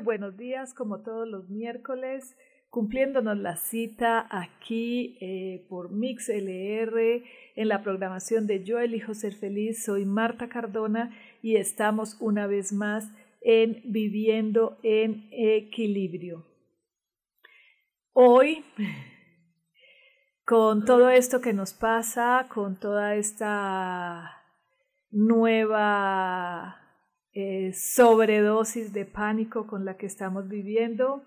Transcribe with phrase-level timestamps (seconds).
[0.00, 2.36] Buenos días, como todos los miércoles,
[2.70, 7.22] cumpliéndonos la cita aquí eh, por MixLR
[7.56, 9.84] en la programación de Yo elijo ser feliz.
[9.84, 13.10] Soy Marta Cardona y estamos una vez más
[13.42, 16.46] en Viviendo en Equilibrio.
[18.12, 18.64] Hoy,
[20.44, 24.42] con todo esto que nos pasa, con toda esta
[25.10, 26.80] nueva
[27.32, 31.22] eh, sobredosis de pánico con la que estamos viviendo.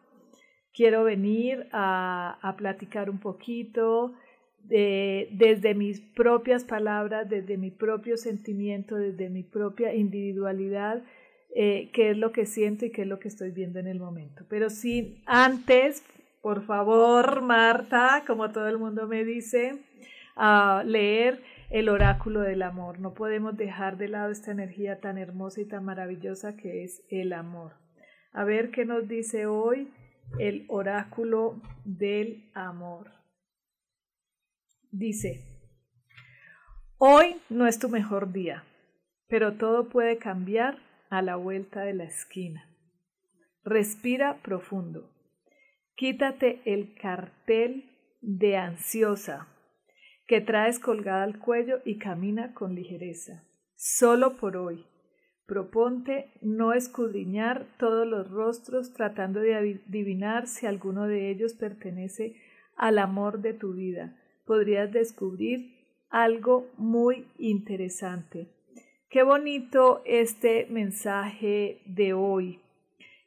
[0.73, 4.13] Quiero venir a, platicar un poquito
[4.63, 11.03] de, desde mis propias palabras, desde mi propio sentimiento, desde mi propia individualidad,
[11.55, 13.99] eh, qué es lo que siento y qué es lo que estoy viendo en el
[13.99, 14.43] momento.
[14.49, 16.03] Pero sí, antes,
[16.41, 19.77] por favor, Marta, como todo el mundo me dice,
[20.35, 21.41] a leer
[21.73, 22.99] el oráculo del amor.
[22.99, 27.33] No podemos dejar de lado esta energía tan hermosa y tan maravillosa que es el
[27.33, 27.73] amor.
[28.31, 29.91] A ver qué nos dice hoy
[30.38, 33.11] el oráculo del amor.
[34.91, 35.41] Dice,
[36.99, 38.63] hoy no es tu mejor día,
[39.27, 40.77] pero todo puede cambiar
[41.09, 42.69] a la vuelta de la esquina.
[43.63, 45.09] Respira profundo.
[45.95, 47.89] Quítate el cartel
[48.21, 49.47] de ansiosa,
[50.27, 53.43] que traes colgada al cuello y camina con ligereza.
[53.75, 54.86] Solo por hoy.
[55.45, 62.36] Proponte no escudriñar todos los rostros tratando de adivinar si alguno de ellos pertenece
[62.77, 64.17] al amor de tu vida.
[64.45, 65.73] Podrías descubrir
[66.09, 68.48] algo muy interesante.
[69.09, 72.61] Qué bonito este mensaje de hoy.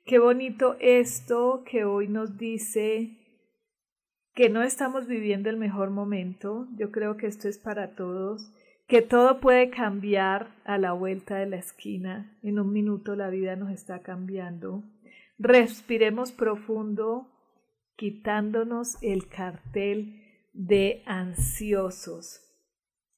[0.06, 3.25] Qué bonito esto que hoy nos dice
[4.36, 8.52] que no estamos viviendo el mejor momento, yo creo que esto es para todos,
[8.86, 13.56] que todo puede cambiar a la vuelta de la esquina, en un minuto la vida
[13.56, 14.84] nos está cambiando.
[15.38, 17.32] Respiremos profundo,
[17.97, 20.22] quitándonos el cartel
[20.53, 22.42] de ansiosos.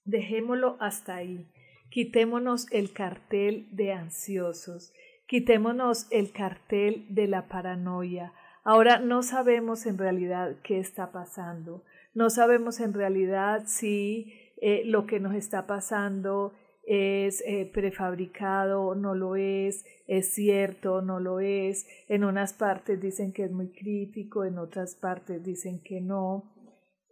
[0.04, 1.50] Dejémoslo hasta ahí.
[1.90, 4.92] Quitémonos el cartel de ansiosos.
[5.26, 8.32] Quitémonos el cartel de la paranoia.
[8.70, 14.30] Ahora no sabemos en realidad qué está pasando, no sabemos en realidad si
[14.60, 16.52] eh, lo que nos está pasando
[16.86, 21.86] es eh, prefabricado no lo es, es cierto no lo es.
[22.08, 26.52] En unas partes dicen que es muy crítico, en otras partes dicen que no.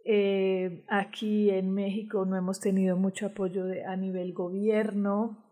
[0.05, 5.43] Eh, aquí en México no hemos tenido mucho apoyo a nivel gobierno.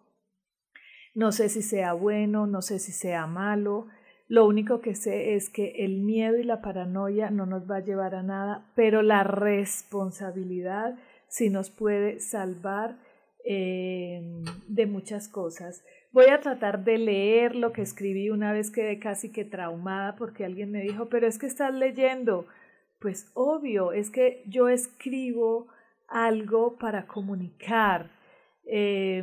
[1.15, 3.87] No sé si sea bueno, no sé si sea malo.
[4.27, 7.83] Lo único que sé es que el miedo y la paranoia no nos va a
[7.83, 10.97] llevar a nada, pero la responsabilidad
[11.27, 12.97] sí nos puede salvar
[13.43, 14.23] eh,
[14.67, 15.83] de muchas cosas.
[16.11, 20.45] Voy a tratar de leer lo que escribí una vez quedé casi que traumada porque
[20.45, 22.47] alguien me dijo, pero es que estás leyendo.
[22.99, 25.67] Pues obvio, es que yo escribo
[26.07, 28.09] algo para comunicar.
[28.65, 29.21] Eh,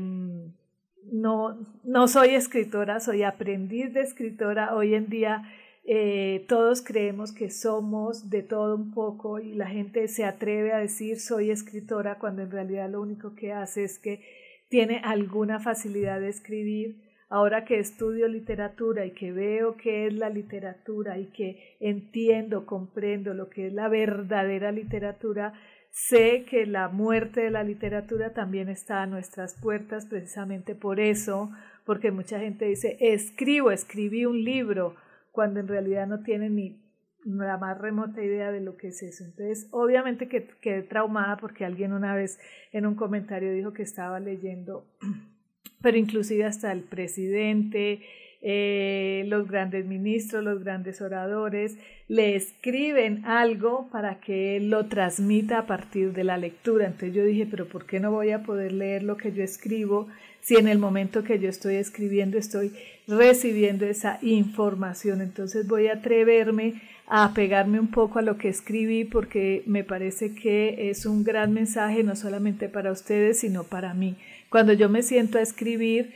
[1.10, 4.74] no, no soy escritora, soy aprendiz de escritora.
[4.74, 5.42] Hoy en día
[5.84, 10.78] eh, todos creemos que somos de todo un poco y la gente se atreve a
[10.78, 14.20] decir soy escritora cuando en realidad lo único que hace es que
[14.68, 16.96] tiene alguna facilidad de escribir.
[17.28, 23.32] Ahora que estudio literatura y que veo qué es la literatura y que entiendo, comprendo
[23.32, 25.54] lo que es la verdadera literatura,
[25.92, 31.50] Sé que la muerte de la literatura también está a nuestras puertas precisamente por eso,
[31.84, 34.96] porque mucha gente dice, escribo, escribí un libro,
[35.32, 36.82] cuando en realidad no tiene ni
[37.26, 39.22] la más remota idea de lo que es eso.
[39.24, 42.40] Entonces, obviamente que quedé traumada porque alguien una vez
[42.72, 44.86] en un comentario dijo que estaba leyendo,
[45.82, 48.00] pero inclusive hasta el presidente,
[48.44, 51.78] eh, los grandes ministros, los grandes oradores,
[52.08, 56.86] le escriben algo para que él lo transmita a partir de la lectura.
[56.86, 60.08] Entonces yo dije, pero ¿por qué no voy a poder leer lo que yo escribo
[60.40, 62.72] si en el momento que yo estoy escribiendo estoy
[63.06, 65.20] recibiendo esa información?
[65.20, 70.34] Entonces voy a atreverme a pegarme un poco a lo que escribí porque me parece
[70.34, 74.16] que es un gran mensaje no solamente para ustedes, sino para mí.
[74.48, 76.12] Cuando yo me siento a escribir,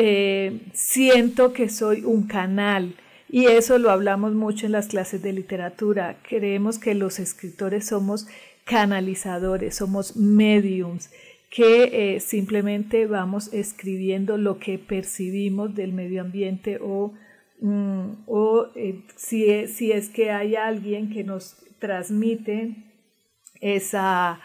[0.00, 2.94] eh, siento que soy un canal
[3.28, 6.18] y eso lo hablamos mucho en las clases de literatura.
[6.22, 8.28] Creemos que los escritores somos
[8.62, 11.10] canalizadores, somos mediums,
[11.50, 17.14] que eh, simplemente vamos escribiendo lo que percibimos del medio ambiente o,
[17.60, 22.76] mm, o eh, si, es, si es que hay alguien que nos transmite
[23.60, 24.38] esa,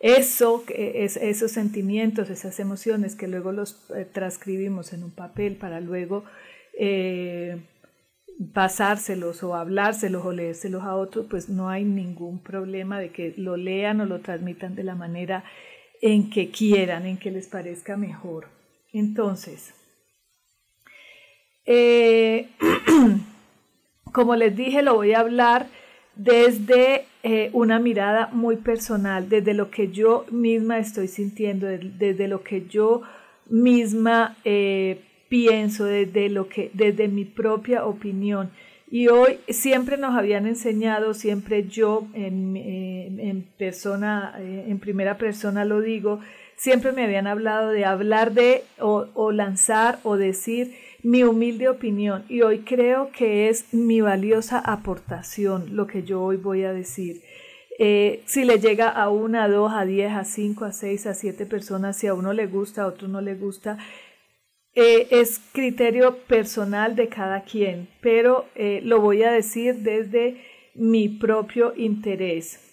[0.00, 5.80] eso, es, esos sentimientos, esas emociones que luego los eh, transcribimos en un papel para
[5.80, 6.24] luego
[6.78, 7.58] eh,
[8.54, 13.58] pasárselos o hablárselos o leérselos a otros, pues no hay ningún problema de que lo
[13.58, 15.44] lean o lo transmitan de la manera
[16.00, 18.48] en que quieran, en que les parezca mejor.
[18.94, 19.74] Entonces,
[21.66, 22.48] eh,
[24.14, 25.66] como les dije, lo voy a hablar
[26.16, 32.42] desde eh, una mirada muy personal, desde lo que yo misma estoy sintiendo, desde, lo
[32.42, 33.02] que yo
[33.48, 38.50] misma eh, pienso, desde, lo que, desde mi propia opinión.
[38.90, 45.64] Y hoy siempre nos habían enseñado, siempre yo en, en persona, eh, en primera persona
[45.64, 46.20] lo digo,
[46.56, 52.24] siempre me habían hablado de hablar de o, o lanzar o decir mi humilde opinión
[52.28, 57.22] y hoy creo que es mi valiosa aportación lo que yo hoy voy a decir.
[57.78, 61.14] Eh, si le llega a una, a dos, a diez, a cinco, a seis, a
[61.14, 63.78] siete personas, si a uno le gusta, a otro no le gusta,
[64.74, 70.42] eh, es criterio personal de cada quien, pero eh, lo voy a decir desde
[70.74, 72.66] mi propio interés.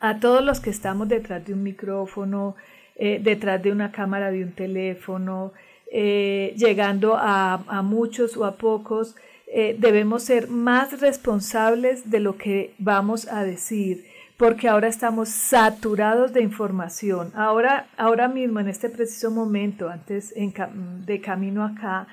[0.00, 2.56] A todos los que estamos detrás de un micrófono,
[2.96, 5.52] detrás de una cámara de un teléfono,
[5.90, 9.14] eh, llegando a, muchos o a pocos,
[9.46, 14.04] eh, debemos ser más responsables de lo que vamos a decir,
[14.36, 17.30] porque ahora estamos saturados de información.
[17.34, 22.08] Ahora, ahora mismo, en este preciso momento, antes de camino acá,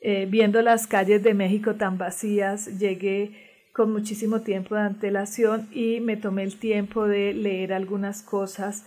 [0.00, 6.00] eh, viendo las calles de México tan vacías, llegué con muchísimo tiempo de antelación y
[6.00, 8.84] me tomé el tiempo de leer algunas cosas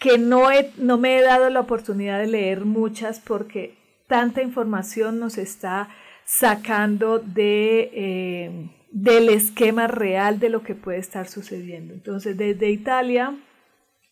[0.00, 0.48] que no,
[0.78, 3.76] no me he dado la oportunidad de leer muchas porque
[4.08, 5.90] tanta información nos está
[6.24, 11.92] sacando de, eh, del esquema real de lo que puede estar sucediendo.
[11.92, 13.38] Entonces, desde Italia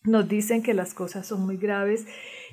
[0.03, 2.05] nos dicen que las cosas son muy graves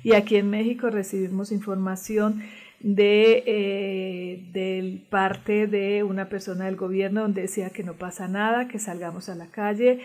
[0.03, 2.43] y aquí en México recibimos información
[2.79, 8.67] de, eh, de parte de una persona del gobierno donde decía que no pasa nada,
[8.67, 9.99] que salgamos a la calle,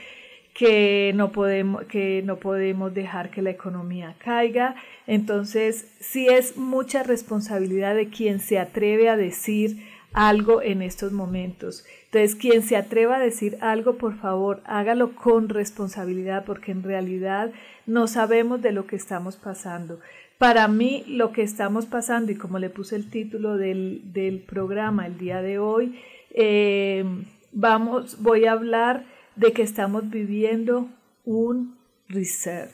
[0.54, 4.74] que no podemos, que no podemos dejar que la economía caiga.
[5.06, 9.82] Entonces, sí es mucha responsabilidad de quien se atreve a decir
[10.12, 11.84] algo en estos momentos.
[12.04, 17.50] Entonces, quien se atreva a decir algo, por favor, hágalo con responsabilidad, porque en realidad
[17.86, 20.00] no sabemos de lo que estamos pasando.
[20.36, 25.06] Para mí, lo que estamos pasando, y como le puse el título del, del programa
[25.06, 25.98] el día de hoy,
[26.34, 27.04] eh,
[27.52, 29.04] vamos, voy a hablar
[29.36, 30.88] de que estamos viviendo
[31.24, 32.72] un reset,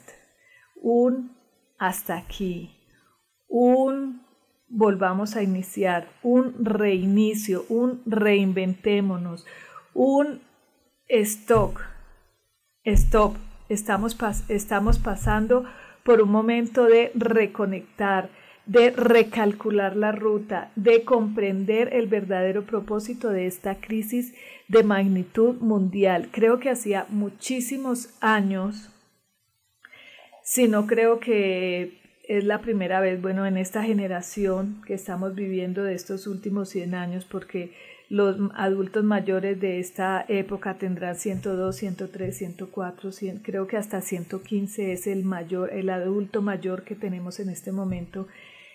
[0.81, 1.35] un
[1.77, 2.75] hasta aquí,
[3.47, 4.21] un
[4.69, 9.45] volvamos a iniciar, un reinicio, un reinventémonos,
[9.93, 10.41] un
[11.07, 11.77] stop,
[12.83, 13.35] stop.
[13.67, 14.17] Estamos,
[14.47, 15.65] estamos pasando
[16.03, 18.29] por un momento de reconectar,
[18.69, 24.35] de recalcular la ruta, de comprender el verdadero propósito de esta crisis
[24.67, 26.29] de magnitud mundial.
[26.31, 28.91] Creo que hacía muchísimos años,
[30.43, 31.97] si no creo que
[32.27, 36.93] es la primera vez, bueno, en esta generación que estamos viviendo de estos últimos 100
[36.93, 37.73] años, porque
[38.07, 43.09] los adultos mayores de esta época tendrán 102, 103, 104,
[43.41, 48.27] creo que hasta 115 es el mayor, el adulto mayor que tenemos en este momento.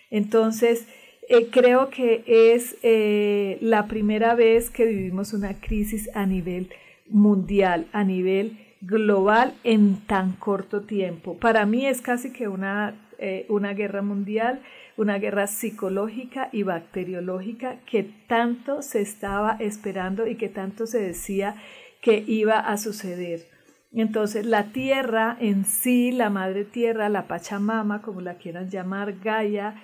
[0.09, 0.87] Entonces,
[1.27, 6.69] eh, creo que es eh, la primera vez que vivimos una crisis a nivel
[7.07, 11.37] mundial, a nivel global en tan corto tiempo.
[11.37, 14.61] Para mí es casi que una, eh, una guerra mundial,
[14.97, 21.55] una guerra psicológica y bacteriológica que tanto se estaba esperando y que tanto se decía
[22.01, 23.47] que iba a suceder.
[23.93, 29.81] Entonces la tierra en sí, la madre tierra, la Pachamama, como la quieran llamar, Gaia,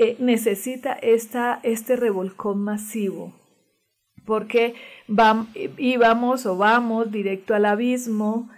[0.00, 3.32] eh, necesita esta, este revolcón masivo,
[4.24, 4.74] porque
[5.76, 8.48] íbamos o vamos directo al abismo,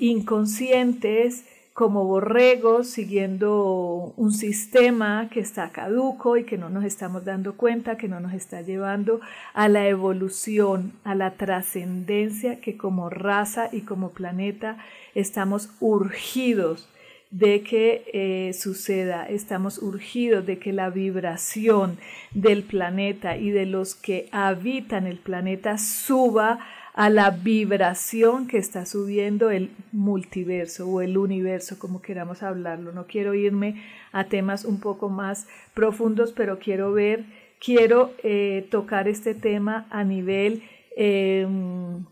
[0.00, 7.56] inconscientes, como borregos siguiendo un sistema que está caduco y que no nos estamos dando
[7.56, 9.20] cuenta, que no nos está llevando
[9.54, 14.78] a la evolución, a la trascendencia que como raza y como planeta
[15.14, 16.88] estamos urgidos
[17.34, 21.98] de que eh, suceda, estamos urgidos de que la vibración
[22.32, 26.60] del planeta y de los que habitan el planeta suba
[26.92, 32.92] a la vibración que está subiendo el multiverso o el universo, como queramos hablarlo.
[32.92, 37.24] No quiero irme a temas un poco más profundos, pero quiero ver,
[37.58, 40.62] quiero eh, tocar este tema a nivel
[40.96, 42.04] em,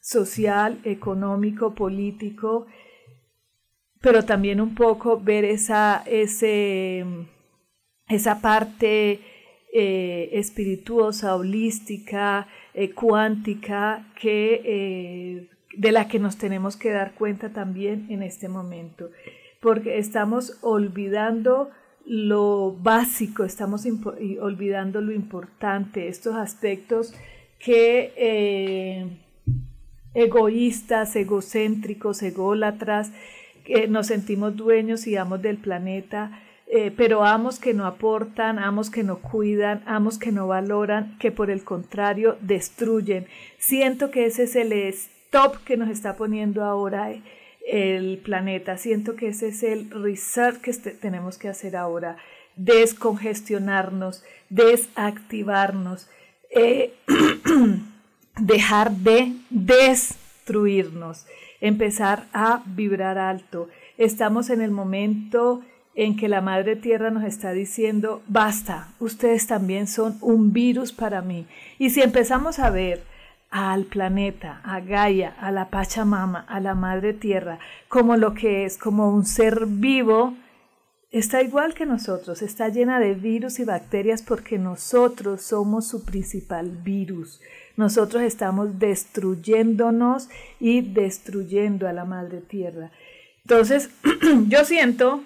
[0.00, 2.66] social, económico, político,
[4.00, 7.04] pero también un poco ver esa, ese,
[8.08, 9.20] esa parte
[9.72, 17.52] eh, espirituosa, holística, eh, cuántica que, eh, de la que nos tenemos que dar cuenta
[17.52, 19.10] también en este momento,
[19.60, 21.70] porque estamos olvidando
[22.06, 23.84] lo básico, estamos
[24.40, 27.12] olvidando lo importante, estos aspectos
[27.58, 29.06] que eh,
[30.14, 33.12] egoístas, egocéntricos, ególatras,
[33.66, 38.90] que nos sentimos dueños y amos del planeta, eh, pero amos que no aportan, amos
[38.90, 43.26] que no cuidan, amos que no valoran, que por el contrario destruyen.
[43.58, 47.12] Siento que ese es el stop que nos está poniendo ahora
[47.66, 52.16] el planeta, siento que ese es el research que este, tenemos que hacer ahora,
[52.54, 56.08] descongestionarnos, desactivarnos,
[56.50, 56.94] eh,
[58.40, 61.26] dejar de destruirnos,
[61.60, 63.68] empezar a vibrar alto.
[63.98, 65.62] Estamos en el momento
[65.94, 71.22] en que la Madre Tierra nos está diciendo, basta, ustedes también son un virus para
[71.22, 71.46] mí.
[71.78, 73.02] Y si empezamos a ver
[73.50, 77.58] al planeta, a Gaia, a la Pachamama, a la Madre Tierra,
[77.88, 80.34] como lo que es, como un ser vivo,
[81.18, 86.68] está igual que nosotros, está llena de virus y bacterias porque nosotros somos su principal
[86.68, 87.40] virus.
[87.76, 90.28] Nosotros estamos destruyéndonos
[90.60, 92.90] y destruyendo a la Madre Tierra.
[93.44, 93.90] Entonces,
[94.48, 95.22] yo siento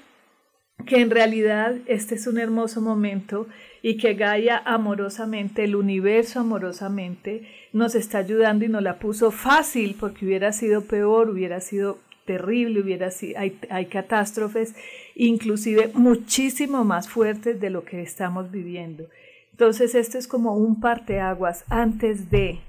[0.87, 3.47] que en realidad este es un hermoso momento
[3.83, 9.97] y que Gaia amorosamente, el universo amorosamente, nos está ayudando y nos la puso fácil
[9.99, 14.75] porque hubiera sido peor, hubiera sido terrible, hubiera sido, hay, hay catástrofes
[15.15, 19.09] inclusive muchísimo más fuertes de lo que estamos viviendo.
[19.53, 22.61] Entonces esto es como un parteaguas antes de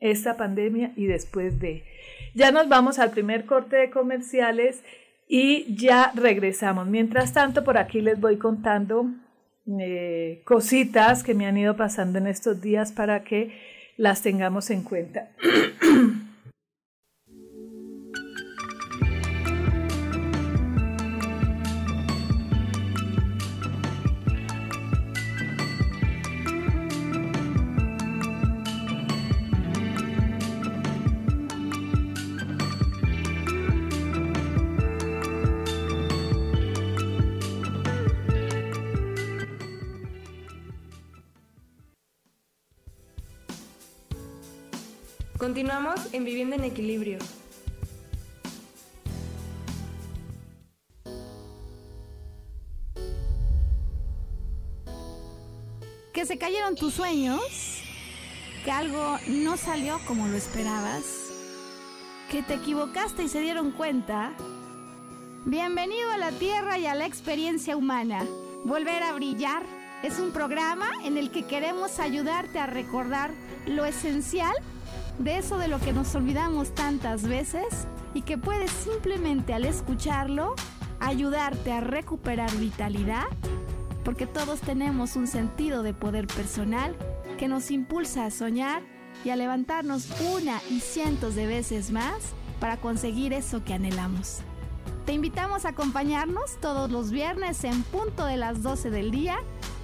[0.00, 1.84] esta pandemia y después de.
[2.34, 4.82] Ya nos vamos al primer corte de comerciales
[5.28, 6.86] y ya regresamos.
[6.86, 9.06] Mientras tanto, por aquí les voy contando
[9.80, 13.52] eh, cositas que me han ido pasando en estos días para que
[13.96, 15.30] las tengamos en cuenta.
[45.42, 47.18] Continuamos en Vivienda en Equilibrio.
[56.12, 57.42] Que se cayeron tus sueños,
[58.64, 61.02] que algo no salió como lo esperabas,
[62.30, 64.34] que te equivocaste y se dieron cuenta.
[65.44, 68.24] Bienvenido a la Tierra y a la experiencia humana.
[68.64, 69.64] Volver a brillar
[70.04, 73.32] es un programa en el que queremos ayudarte a recordar
[73.66, 74.54] lo esencial
[75.18, 80.54] de eso de lo que nos olvidamos tantas veces y que puedes simplemente al escucharlo
[81.00, 83.26] ayudarte a recuperar vitalidad,
[84.04, 86.94] porque todos tenemos un sentido de poder personal
[87.38, 88.82] que nos impulsa a soñar
[89.24, 94.38] y a levantarnos una y cientos de veces más para conseguir eso que anhelamos.
[95.06, 99.38] Te invitamos a acompañarnos todos los viernes en punto de las 12 del día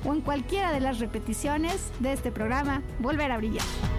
[0.05, 3.98] o en cualquiera de las repeticiones de este programa Volver a Brillar.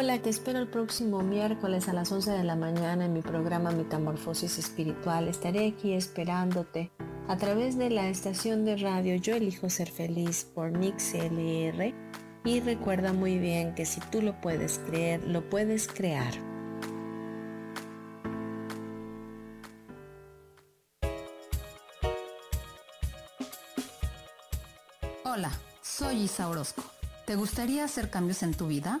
[0.00, 3.72] Hola, te espero el próximo miércoles a las 11 de la mañana en mi programa
[3.72, 5.26] Metamorfosis Espiritual.
[5.26, 6.92] Estaré aquí esperándote
[7.26, 11.92] a través de la estación de radio Yo Elijo Ser Feliz por Mix LR
[12.44, 16.32] Y recuerda muy bien que si tú lo puedes creer, lo puedes crear.
[25.24, 25.50] Hola,
[25.82, 26.84] soy Isa Orozco.
[27.26, 29.00] ¿Te gustaría hacer cambios en tu vida?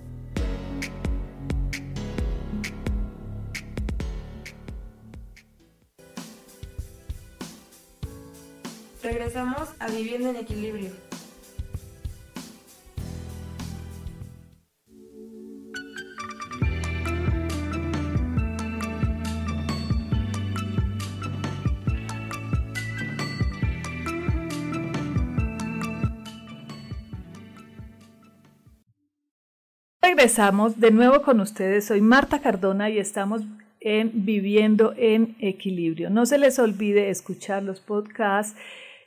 [9.33, 10.89] Regresamos a Viviendo en Equilibrio.
[30.01, 31.85] Regresamos de nuevo con ustedes.
[31.85, 33.43] Soy Marta Cardona y estamos
[33.79, 36.09] en Viviendo en Equilibrio.
[36.09, 38.57] No se les olvide escuchar los podcasts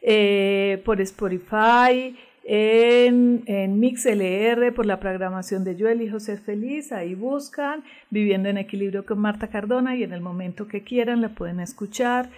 [0.06, 6.92] eh, por Spotify, en, en MixLR, por la programación de Yo Elijo Ser Feliz.
[6.92, 11.30] Ahí buscan Viviendo en Equilibrio con Marta Cardona y en el momento que quieran la
[11.30, 12.28] pueden escuchar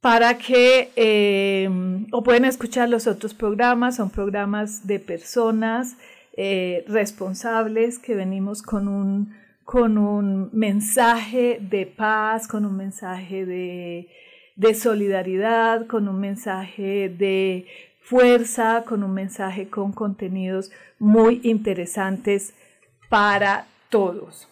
[0.00, 1.68] para que, eh,
[2.12, 5.96] o pueden escuchar los otros programas, son programas de personas
[6.36, 9.34] eh, responsables que venimos con un,
[9.64, 14.08] con un mensaje de paz, con un mensaje de,
[14.58, 17.66] de solidaridad, con un mensaje de
[18.02, 22.54] fuerza, con un mensaje con contenidos muy interesantes
[23.08, 24.48] para todos.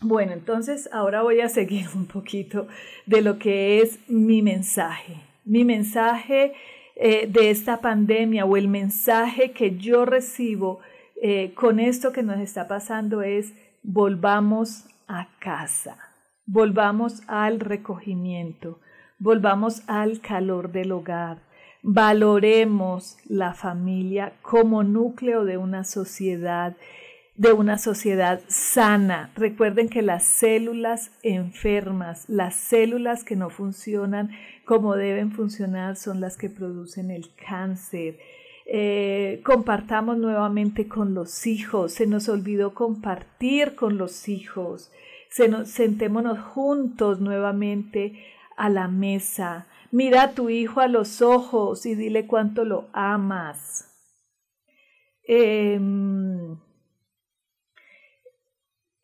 [0.00, 2.66] Bueno, entonces ahora voy a seguir un poquito
[3.06, 5.22] de lo que es mi mensaje.
[5.44, 6.54] Mi mensaje
[6.96, 10.80] eh, de esta pandemia o el mensaje que yo recibo
[11.22, 15.96] eh, con esto que nos está pasando es volvamos a casa,
[16.44, 18.80] volvamos al recogimiento,
[19.22, 21.38] volvamos al calor del hogar,
[21.80, 26.76] valoremos la familia como núcleo de una sociedad
[27.34, 29.32] de una sociedad sana.
[29.36, 34.30] Recuerden que las células enfermas, las células que no funcionan
[34.66, 38.18] como deben funcionar son las que producen el cáncer,
[38.66, 44.92] eh, compartamos nuevamente con los hijos, se nos olvidó compartir con los hijos,
[45.30, 48.14] se nos, sentémonos juntos nuevamente
[48.56, 53.88] a la mesa, mira a tu hijo a los ojos y dile cuánto lo amas.
[55.24, 56.56] Em,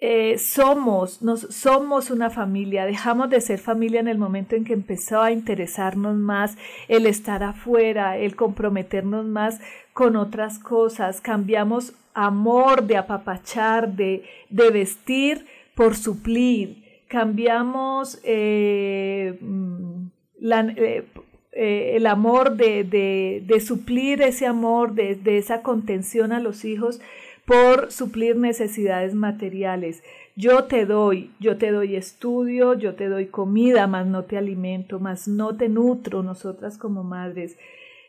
[0.01, 4.73] eh, somos, nos, somos una familia, dejamos de ser familia en el momento en que
[4.73, 6.57] empezó a interesarnos más
[6.87, 9.61] el estar afuera, el comprometernos más
[9.93, 20.07] con otras cosas, cambiamos amor de apapachar, de, de vestir por suplir, cambiamos eh, mm,
[20.41, 21.05] eh,
[21.97, 27.01] el amor de, de, suplir ese amor, de, de esa contención a los hijos
[27.45, 30.03] por suplir necesidades materiales.
[30.37, 35.01] Yo te doy, yo te doy estudio, yo te doy comida, más no te alimento,
[35.01, 37.57] más no te nutro nosotras como madres.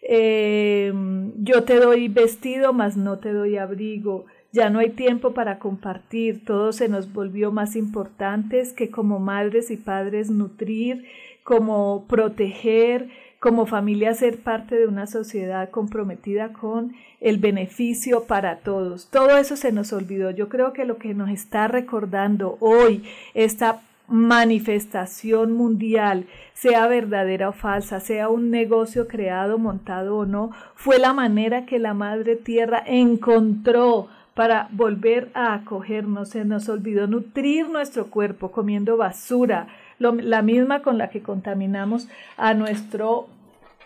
[0.02, 0.94] Eh,
[1.38, 4.26] yo te doy vestido, más no te doy abrigo.
[4.52, 9.70] Ya no hay tiempo para compartir, todo se nos volvió más importantes que como madres
[9.70, 11.06] y padres nutrir,
[11.44, 13.10] como proteger,
[13.40, 19.08] como familia ser parte de una sociedad comprometida con el beneficio para todos.
[19.10, 20.32] Todo eso se nos olvidó.
[20.32, 27.54] Yo creo que lo que nos está recordando hoy esta manifestación mundial, sea verdadera o
[27.54, 32.84] falsa, sea un negocio creado, montado o no, fue la manera que la Madre Tierra
[32.86, 36.30] encontró para volver a acogernos.
[36.30, 39.68] Se nos olvidó nutrir nuestro cuerpo comiendo basura,
[40.00, 43.28] la misma con la que contaminamos a nuestro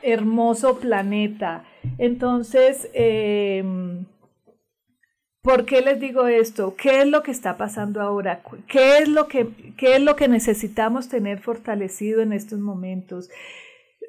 [0.01, 1.63] hermoso planeta.
[1.97, 4.05] Entonces, em,
[5.41, 6.75] ¿por qué les digo esto?
[6.75, 8.41] ¿Qué es lo que está pasando ahora?
[8.67, 13.29] ¿Qué es lo que, qué es lo que necesitamos tener fortalecido en estos momentos?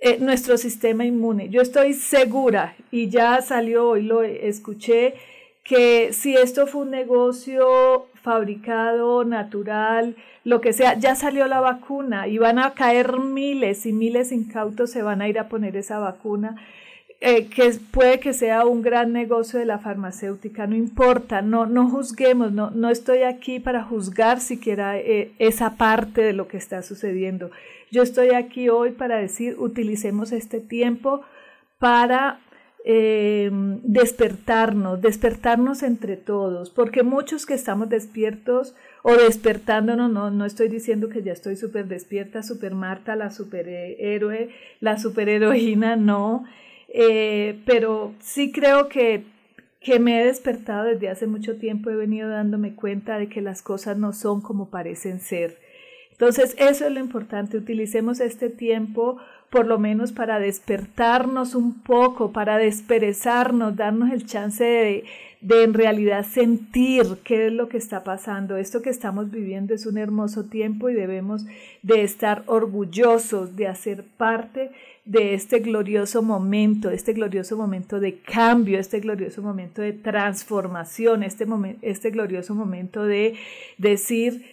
[0.05, 1.49] eh, nuestro sistema inmune.
[1.49, 5.15] Yo estoy segura, y ya salió hoy, lo escuché,
[5.65, 12.29] que si esto fue un negocio fabricado, natural, lo que sea, ya salió la vacuna
[12.29, 15.99] y van a caer miles y miles incautos se van a ir a poner esa
[15.99, 16.57] vacuna.
[17.21, 21.89] Eh, que puede que sea un gran negocio de la farmacéutica, no importa, no, no
[21.89, 26.83] juzguemos, no, no estoy aquí para juzgar siquiera eh, esa parte de lo que está
[26.83, 27.51] sucediendo.
[27.91, 31.23] Yo estoy aquí hoy para decir, utilicemos este tiempo
[31.79, 32.41] para
[32.87, 33.51] eh,
[33.83, 41.09] despertarnos, despertarnos entre todos, porque muchos que estamos despiertos o despertándonos, no, no estoy diciendo
[41.09, 46.45] que ya estoy súper despierta, super Marta, la superhéroe, la superheroína, no,
[46.89, 49.25] eh, pero sí creo que,
[49.81, 53.63] que me he despertado desde hace mucho tiempo, he venido dándome cuenta de que las
[53.63, 55.57] cosas no son como parecen ser.
[56.13, 59.17] Entonces, eso es lo importante, utilicemos este tiempo
[59.55, 65.05] por lo menos para despertarnos un poco, para desperezarnos, darnos el chance de,
[65.41, 68.57] de en realidad sentir qué es lo que está pasando.
[68.57, 71.47] Esto que estamos viviendo es un hermoso tiempo y debemos
[71.83, 74.73] de estar orgullosos de hacer parte
[75.05, 81.47] de este glorioso momento, este glorioso momento de cambio, este glorioso momento de transformación, este,
[81.83, 83.35] este glorioso momento de
[83.79, 84.45] decir,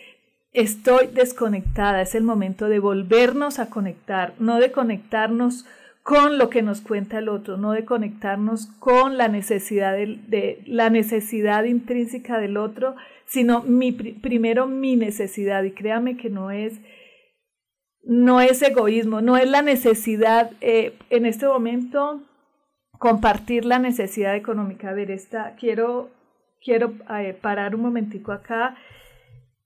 [0.53, 5.65] estoy desconectada, es el momento de volvernos a conectar, no de conectarnos
[6.03, 10.89] con lo que nos cuenta el otro, no de conectarnos con la necesidad de, la
[10.89, 16.79] necesidad intrínseca del otro, sino mi, primero mi necesidad y créame que no es
[18.03, 22.23] no es egoísmo, no es la necesidad eh, en este momento
[22.97, 24.89] compartir la necesidad económica.
[24.89, 26.09] A ver, esta, quiero,
[26.63, 28.75] quiero eh, parar un momentico acá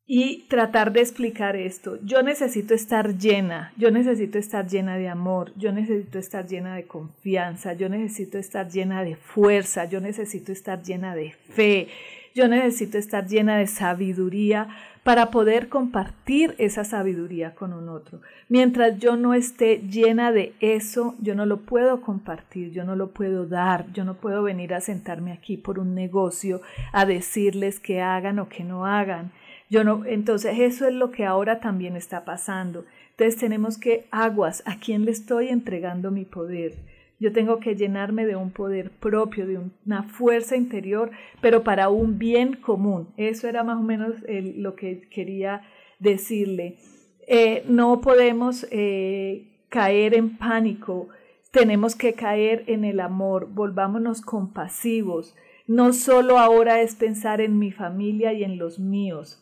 [0.08, 1.98] y tratar de explicar esto.
[2.04, 6.86] Yo necesito estar llena, yo necesito estar llena de amor, yo necesito estar llena de
[6.86, 11.88] confianza, yo necesito estar llena de fuerza, yo necesito estar llena de fe,
[12.36, 14.68] yo necesito estar llena de sabiduría
[15.04, 18.22] para poder compartir esa sabiduría con un otro.
[18.50, 23.12] Mientras yo no esté llena de eso, yo no lo puedo compartir, yo no lo
[23.12, 28.02] puedo dar, yo no puedo venir a sentarme aquí por un negocio a decirles que
[28.02, 29.32] hagan o que no hagan.
[29.70, 32.86] Entonces eso es lo que ahora también está pasando.
[33.12, 36.74] Entonces tenemos que aguas, ¿a quién le estoy entregando mi poder?
[37.20, 42.20] Yo tengo que llenarme de un poder propio, de una fuerza interior, pero para un
[42.20, 43.08] bien común.
[43.16, 45.62] Eso era más o menos lo que quería
[46.00, 46.78] decirle.
[47.28, 51.08] Eh, no podemos eh, caer en pánico,
[51.52, 55.36] tenemos que caer en el amor, volvámonos compasivos.
[55.68, 59.42] No solo ahora es pensar en mi familia y en los míos,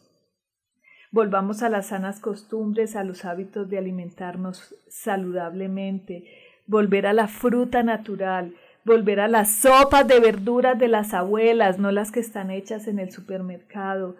[1.14, 6.26] volvamos a las sanas costumbres, a los hábitos de alimentarnos saludablemente,
[6.66, 11.92] volver a la fruta natural, volver a las sopas de verduras de las abuelas, no
[11.92, 14.16] las que están hechas en el supermercado,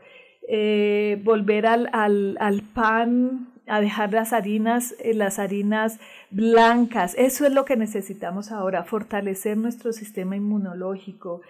[0.48, 7.16] eh, volver al, al, al, pan, a dejar las harinas, eh, las harinas blancas.
[7.18, 11.42] Eso es lo que necesitamos ahora, fortalecer nuestro sistema inmunológico,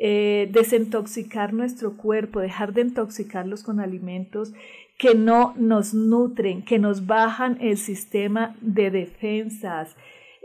[0.00, 4.52] eh, desintoxicar nuestro cuerpo, dejar de intoxicarlos con alimentos
[4.98, 9.96] que no nos nutren, que nos bajan el sistema de defensas,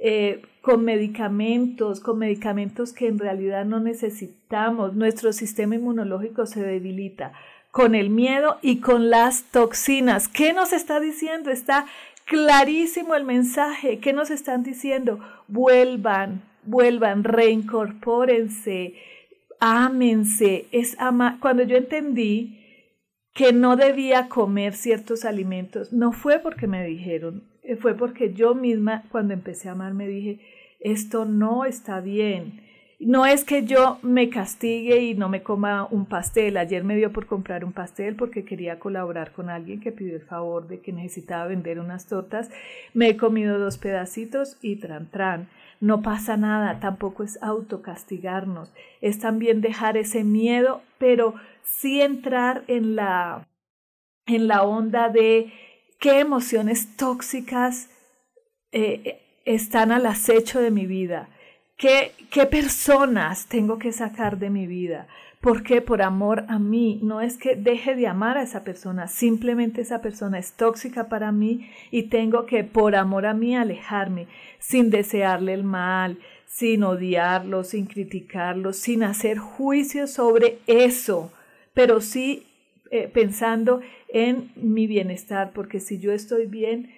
[0.01, 4.93] eh, con medicamentos, con medicamentos que en realidad no necesitamos.
[4.93, 7.33] Nuestro sistema inmunológico se debilita
[7.71, 10.27] con el miedo y con las toxinas.
[10.27, 11.49] ¿Qué nos está diciendo?
[11.49, 11.87] Está
[12.25, 13.97] clarísimo el mensaje.
[13.97, 15.19] ¿Qué nos están diciendo?
[15.47, 18.93] Vuelvan, vuelvan, reincorpórense,
[19.59, 20.67] ámense.
[20.71, 22.62] Es ama Cuando yo entendí
[23.33, 28.53] que no debía comer ciertos alimentos, no fue porque me dijeron, eh, fue porque yo
[28.53, 30.39] misma cuando empecé a amar me dije,
[30.79, 32.61] esto no está bien.
[32.99, 36.55] No es que yo me castigue y no me coma un pastel.
[36.55, 40.21] Ayer me dio por comprar un pastel porque quería colaborar con alguien que pidió el
[40.21, 42.49] favor de que necesitaba vender unas tortas.
[42.93, 45.49] Me he comido dos pedacitos y tran tran.
[45.83, 52.95] No pasa nada, tampoco es autocastigarnos, es también dejar ese miedo, pero sí entrar en
[52.95, 53.49] la,
[54.25, 55.51] en la onda de
[55.99, 57.89] qué emociones tóxicas
[58.71, 61.27] eh, están al acecho de mi vida,
[61.75, 65.09] qué, qué personas tengo que sacar de mi vida,
[65.43, 69.81] porque por amor a mí, no es que deje de amar a esa persona, simplemente
[69.81, 74.27] esa persona es tóxica para mí y tengo que por amor a mí alejarme
[74.57, 81.33] sin desearle el mal, sin odiarlo, sin criticarlo, sin hacer juicio sobre eso.
[81.73, 82.47] Pero sí
[82.89, 86.89] eh, pensando en mi bienestar, porque si yo estoy bien,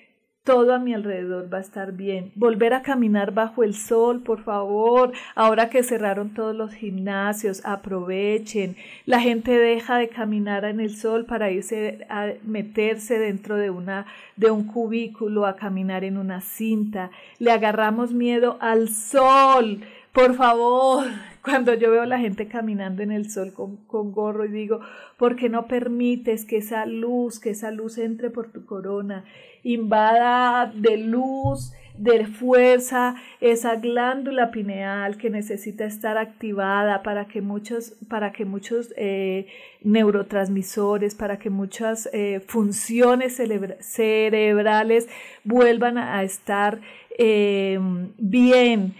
[0.45, 2.31] todo a mi alrededor va a estar bien.
[2.35, 5.11] Volver a caminar bajo el sol, por favor.
[5.33, 8.77] Ahora que cerraron todos los gimnasios, aprovechen.
[9.07, 14.05] La gente deja de caminar en el sol para irse a meterse dentro de una
[14.35, 17.09] de un cubículo, a caminar en una cinta.
[17.39, 19.81] Le agarramos miedo al sol.
[20.13, 21.07] Por favor,
[21.41, 24.79] cuando yo veo a la gente caminando en el sol con, con, gorro y digo,
[25.17, 29.25] ¿por qué no permites que esa luz, que esa luz entre por tu corona
[29.65, 37.93] invada de luz, de fuerza, esa glándula pineal que necesita estar activada para que muchos,
[38.07, 39.47] para que muchos eh,
[39.81, 43.41] neurotransmisores, para que muchas eh, funciones
[43.79, 45.07] cerebrales
[45.43, 46.79] vuelvan a estar
[47.17, 47.79] eh,
[48.17, 48.93] bien.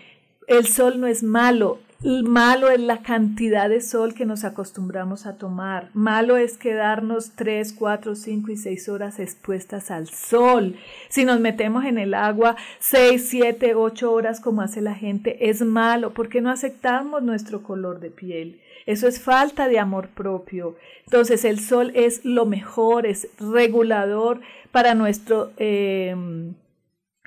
[0.47, 5.39] El sol no es malo, Malo es la cantidad de sol que nos acostumbramos a
[5.39, 5.89] tomar.
[5.96, 10.76] Malo es quedarnos 3, 4, 5 y 6 horas expuestas al sol.
[11.10, 15.63] Si nos metemos en el agua 6, 7, 8 horas como hace la gente, es
[15.63, 18.62] malo porque no aceptamos nuestro color de piel.
[18.86, 20.76] Eso es falta de amor propio.
[21.06, 24.41] Entonces el sol es lo mejor, es regulador
[24.72, 26.15] para nuestro, eh,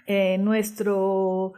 [0.07, 1.55] eh, nuestro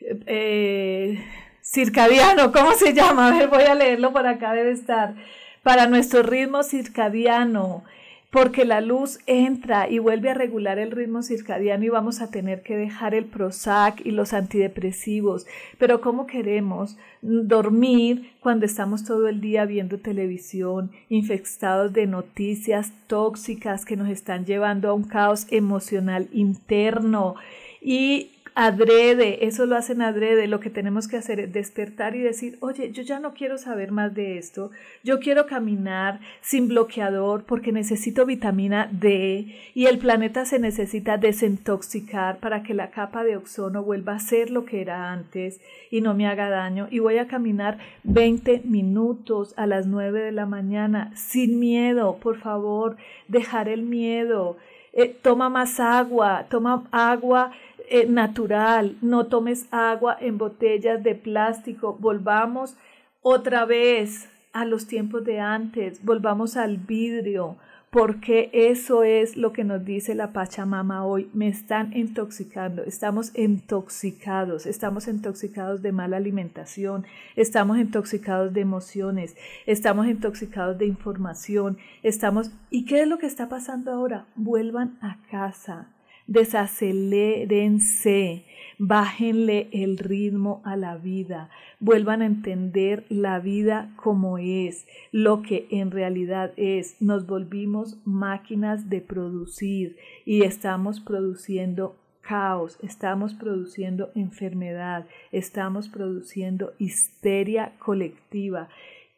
[0.00, 1.22] eh,
[1.70, 3.28] circadiano, ¿cómo se llama?
[3.28, 5.14] A ver, voy a leerlo por acá, debe estar.
[5.62, 7.82] Para nuestro ritmo circadiano,
[8.30, 12.62] porque la luz entra y vuelve a regular el ritmo circadiano y vamos a tener
[12.62, 15.46] que dejar el Prozac y los antidepresivos.
[15.78, 23.84] Pero ¿cómo queremos dormir cuando estamos todo el día viendo televisión, infectados de noticias tóxicas
[23.84, 27.34] que nos están llevando a un caos emocional interno?
[27.80, 32.56] Y adrede, eso lo hacen adrede, lo que tenemos que hacer es despertar y decir,
[32.60, 34.70] oye, yo ya no quiero saber más de esto,
[35.04, 42.38] yo quiero caminar sin bloqueador porque necesito vitamina D y el planeta se necesita desintoxicar
[42.38, 46.14] para que la capa de ozono vuelva a ser lo que era antes y no
[46.14, 51.12] me haga daño y voy a caminar 20 minutos a las 9 de la mañana
[51.14, 52.96] sin miedo, por favor,
[53.28, 54.56] dejar el miedo.
[54.98, 57.52] Eh, toma más agua, toma agua
[57.88, 62.76] eh, natural, no tomes agua en botellas de plástico, volvamos
[63.22, 67.56] otra vez a los tiempos de antes, volvamos al vidrio,
[67.90, 71.30] porque eso es lo que nos dice la Pachamama hoy.
[71.32, 80.06] Me están intoxicando, estamos intoxicados, estamos intoxicados de mala alimentación, estamos intoxicados de emociones, estamos
[80.06, 82.50] intoxicados de información, estamos...
[82.70, 84.26] ¿Y qué es lo que está pasando ahora?
[84.34, 85.88] Vuelvan a casa,
[86.26, 88.44] desacelérense,
[88.78, 95.66] bájenle el ritmo a la vida, vuelvan a entender la vida como es, lo que
[95.70, 96.96] en realidad es.
[97.00, 107.72] Nos volvimos máquinas de producir y estamos produciendo caos, estamos produciendo enfermedad, estamos produciendo histeria
[107.78, 108.68] colectiva.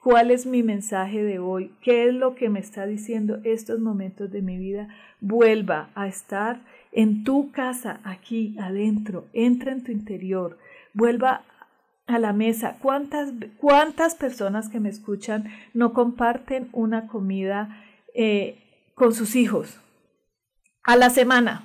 [0.03, 1.73] ¿Cuál es mi mensaje de hoy?
[1.83, 4.89] ¿Qué es lo que me está diciendo estos momentos de mi vida?
[5.21, 6.61] Vuelva a estar
[6.93, 10.59] en tu casa, aquí adentro, entra en tu interior,
[10.95, 11.43] vuelva
[12.07, 12.79] a la mesa.
[12.81, 18.59] ¿Cuántas, cuántas personas que me escuchan no comparten una comida eh,
[18.95, 19.79] con sus hijos
[20.83, 21.65] a la semana?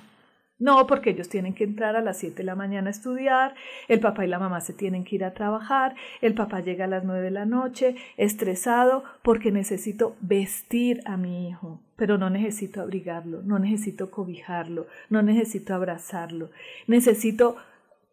[0.58, 3.54] No, porque ellos tienen que entrar a las 7 de la mañana a estudiar,
[3.88, 6.88] el papá y la mamá se tienen que ir a trabajar, el papá llega a
[6.88, 12.80] las 9 de la noche estresado porque necesito vestir a mi hijo, pero no necesito
[12.80, 16.50] abrigarlo, no necesito cobijarlo, no necesito abrazarlo,
[16.86, 17.56] necesito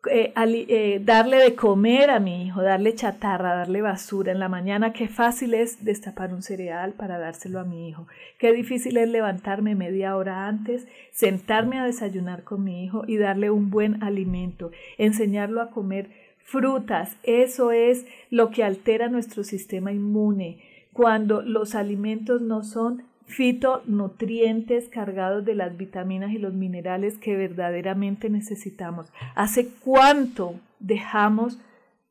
[0.10, 4.94] eh, eh, darle de comer a mi hijo, darle chatarra, darle basura en la mañana,
[4.94, 8.08] qué fácil es destapar un cereal para dárselo a mi hijo,
[8.40, 13.52] qué difícil es levantarme media hora antes, sentarme a desayunar con mi hijo y darle
[13.52, 16.10] un buen alimento, enseñarlo a comer
[16.40, 20.60] frutas, eso es lo que altera nuestro sistema inmune.
[20.94, 28.30] Cuando los alimentos no son fitonutrientes cargados de las vitaminas y los minerales que verdaderamente
[28.30, 29.12] necesitamos.
[29.36, 31.60] ¿Hace cuánto dejamos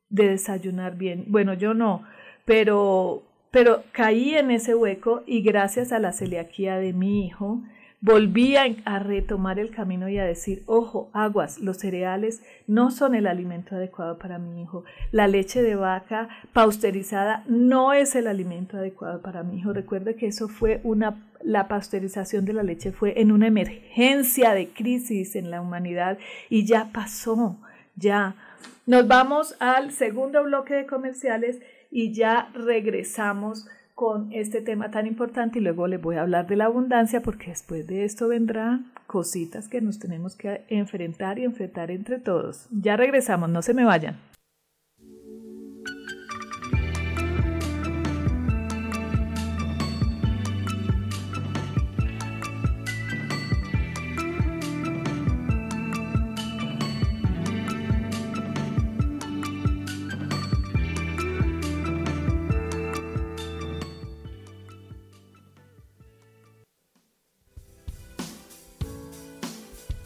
[0.09, 1.25] de desayunar bien?
[1.27, 2.03] Bueno, yo no,
[2.45, 7.61] pero, pero caí en ese hueco y gracias a la celiaquía de mi hijo,
[8.01, 13.27] volví a, retomar el camino y a decir, ojo, aguas, los cereales no son el
[13.27, 14.83] alimento adecuado para mi hijo.
[15.11, 19.71] La leche de vaca pausterizada no es el alimento adecuado para mi hijo.
[19.71, 24.69] Recuerde que eso fue una, la pasteurización de la leche fue en una emergencia de
[24.69, 26.17] crisis en la humanidad
[26.49, 27.57] y ya pasó,
[27.95, 28.35] ya.
[28.87, 31.61] Nos vamos al segundo bloque de comerciales
[31.91, 33.67] y ya regresamos
[34.01, 37.51] con este tema tan importante y luego les voy a hablar de la abundancia porque
[37.51, 42.65] después de esto vendrán cositas que nos tenemos que enfrentar y enfrentar entre todos.
[42.71, 44.15] Ya regresamos, no se me vayan.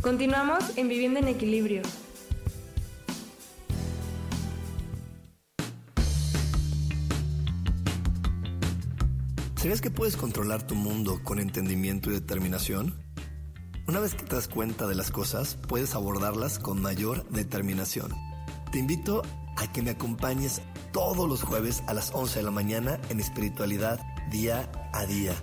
[0.05, 1.81] Continuamos en Vivienda en Equilibrio.
[9.55, 12.93] ¿Sabías que puedes controlar tu mundo con entendimiento y determinación?
[13.87, 18.13] Una vez que te das cuenta de las cosas, puedes abordarlas con mayor determinación.
[18.71, 19.23] Te invito
[19.57, 20.61] a que me acompañes
[20.93, 25.33] todos los jueves a las 11 de la mañana en espiritualidad día a día,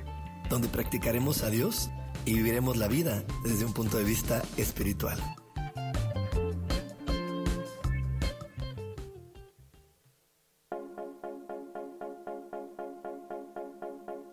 [0.48, 1.90] donde practicaremos a Dios
[2.24, 5.18] y viviremos la vida desde un punto de vista espiritual.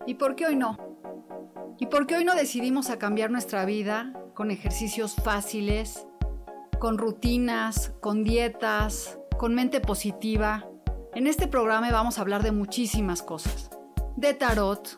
[0.05, 0.77] ¿Y por qué hoy no?
[1.79, 6.07] ¿Y por qué hoy no decidimos a cambiar nuestra vida con ejercicios fáciles,
[6.79, 10.67] con rutinas, con dietas, con mente positiva?
[11.13, 13.69] En este programa vamos a hablar de muchísimas cosas.
[14.15, 14.97] De tarot,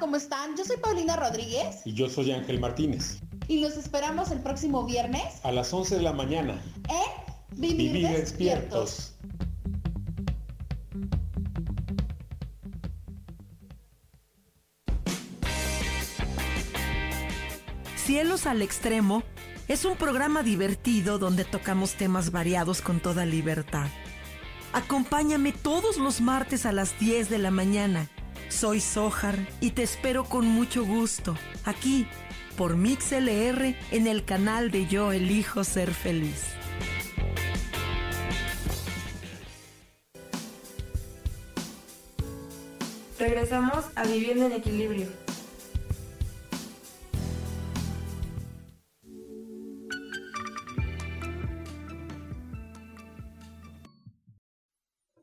[0.00, 0.56] ¿Cómo están?
[0.56, 1.82] Yo soy Paulina Rodríguez.
[1.84, 3.20] Y yo soy Ángel Martínez.
[3.48, 5.22] Y los esperamos el próximo viernes.
[5.42, 6.60] A las 11 de la mañana.
[6.88, 7.26] En
[7.58, 9.14] Vivir, despiertos.
[17.96, 19.22] Cielos al Extremo
[19.68, 23.88] es un programa divertido donde tocamos temas variados con toda libertad.
[24.72, 28.10] Acompáñame todos los martes a las 10 de la mañana
[28.48, 32.06] soy Sohar y te espero con mucho gusto aquí
[32.56, 36.44] por MixLR en el canal de Yo Elijo Ser Feliz.
[43.18, 45.25] Regresamos a Viviendo en Equilibrio.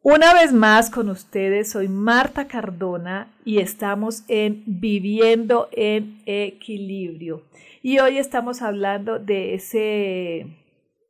[0.05, 7.43] Una vez más con ustedes, soy Marta Cardona y estamos en Viviendo en Equilibrio.
[7.81, 10.57] Y hoy estamos hablando de ese,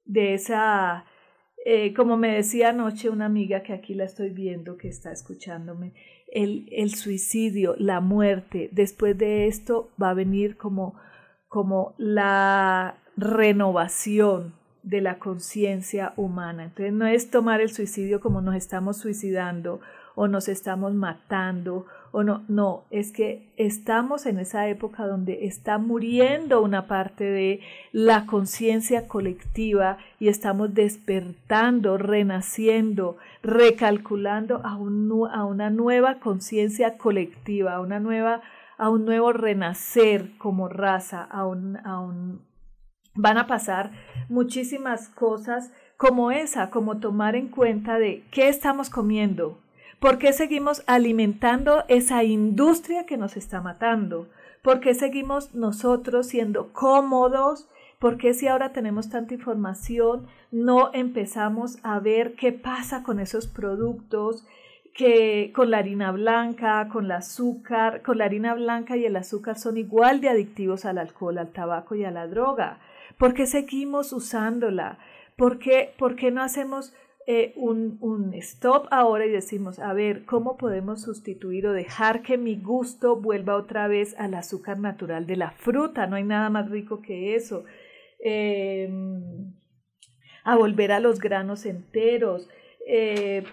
[0.06, 1.06] de esa,
[1.65, 5.93] eh, como me decía anoche una amiga que aquí la estoy viendo, que está escuchándome,
[6.32, 8.69] el, el suicidio, la muerte.
[8.73, 10.93] Después de esto va a venir como,
[11.47, 14.53] como la renovación,
[14.84, 16.65] de la conciencia humana.
[16.65, 19.80] Entonces no es tomar el suicidio como nos estamos suicidando
[20.15, 25.80] o nos estamos matando o no, no, es que estamos en esa época donde está
[25.80, 35.43] muriendo una parte de la conciencia colectiva y estamos despertando, renaciendo, recalculando a, un, a
[35.46, 38.41] una nueva conciencia colectiva, a una nueva
[38.78, 42.41] a un nuevo renacer como raza, a un, a un
[43.15, 43.91] van a pasar
[44.30, 49.60] muchísimas cosas como esa, como tomar en cuenta de qué estamos comiendo,
[49.99, 54.28] por qué seguimos alimentando esa industria que nos está matando,
[54.62, 57.67] por qué seguimos nosotros siendo cómodos,
[57.99, 63.47] por qué si ahora tenemos tanta información no empezamos a ver qué pasa con esos
[63.47, 64.45] productos,
[64.93, 69.58] que con la harina blanca, con el azúcar, con la harina blanca y el azúcar
[69.58, 72.78] son igual de adictivos al alcohol, al tabaco y a la droga.
[73.17, 74.99] ¿Por qué seguimos usándola?
[75.36, 76.93] ¿Por qué, por qué no hacemos
[77.26, 82.38] eh, un, un, stop ahora y decimos, a ver, ¿cómo podemos sustituir o dejar que
[82.38, 86.06] mi gusto vuelva otra vez al azúcar natural de la fruta?
[86.06, 87.63] No hay nada más rico que eso.
[88.26, 89.54] Em,
[90.45, 92.49] a volver a los granos enteros.
[92.88, 93.43] Eh,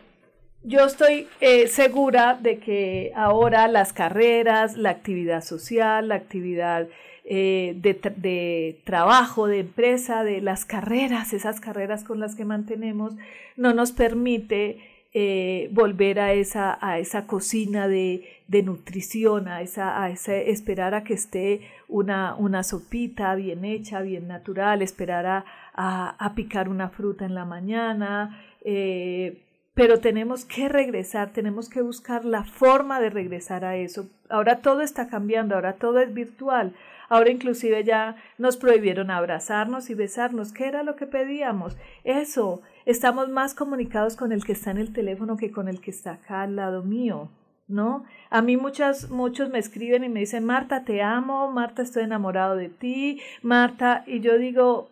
[0.63, 6.89] yo estoy eh, segura de que ahora las carreras, la actividad social, la actividad
[7.33, 13.15] eh, de, trabajo, de empresa, de las carreras, esas carreras con las que mantenemos,
[13.57, 14.81] no nos permite
[15.15, 21.05] eh, volver a esa, a esa cocina de, de nutrición, a, esa, a esperar a
[21.05, 27.27] que esté una, una sopita bien hecha, bien natural, esperar a, a, picar una fruta
[27.27, 28.43] en la mañana.
[28.65, 29.41] Eh,
[29.75, 34.09] pero tenemos que regresar, tenemos que buscar la forma de regresar a eso.
[34.29, 36.75] Ahora todo está cambiando, ahora todo es virtual.
[37.11, 40.53] Ahora inclusive ya nos prohibieron abrazarnos y besarnos.
[40.53, 41.77] ¿Qué era lo que pedíamos?
[42.05, 42.63] Eso.
[42.87, 46.13] Estamos más comunicados con el que está en el teléfono que con el que está
[46.13, 47.29] acá al lado mío.
[47.67, 48.05] ¿No?
[48.31, 52.57] A mí muchas, muchos me escriben y me dicen, Marta, te amo, Marta, estoy enamorado
[52.57, 54.89] de ti, Marta, y yo digo,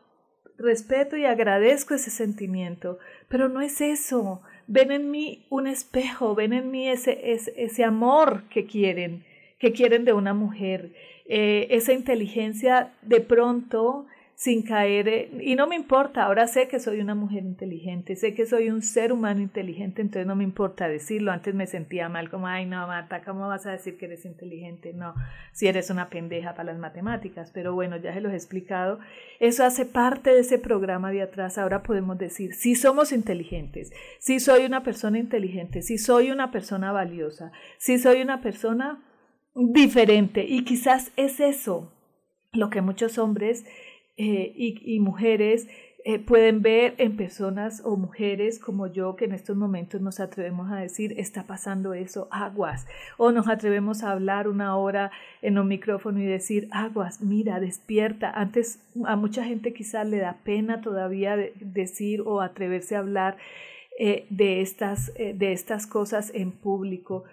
[0.59, 4.43] respeto y agradezco ese sentimiento, pero no es eso.
[4.69, 9.25] Ven en mí un espejo, ven en mí ese, ese, ese amor que quieren,
[9.59, 10.93] que quieren de una mujer.
[11.29, 14.07] Eh, esa inteligencia de pronto
[14.39, 18.47] sin caer, y no me importa, ahora sé que soy una mujer inteligente, sé que
[18.47, 22.47] soy un ser humano inteligente, entonces no me importa decirlo, antes me sentía mal como,
[22.47, 24.93] ay no, Marta, ¿cómo vas a decir que eres inteligente?
[24.93, 25.13] No,
[25.53, 29.01] si eres una pendeja para las matemáticas, pero bueno, ya se los he explicado,
[29.41, 34.39] eso hace parte de ese programa de atrás, ahora podemos decir, si somos inteligentes, si
[34.39, 39.03] soy una persona inteligente, si soy una persona valiosa, si soy una persona
[39.59, 40.45] diferente.
[40.49, 41.93] Y quizás es eso
[42.53, 43.65] lo que muchos hombres
[44.17, 45.69] eh, y, mujeres
[46.05, 50.71] eh, pueden ver en personas o mujeres como yo que en estos momentos nos atrevemos
[50.73, 52.87] a decir está pasando eso, aguas,
[53.17, 55.11] o nos atrevemos a hablar una hora
[55.43, 58.31] en un micrófono y decir aguas, mira, despierta.
[58.31, 63.37] Antes a mucha gente quizás le da pena todavía decir o atreverse a hablar
[63.99, 67.25] eh, de, estas, de estas cosas en público,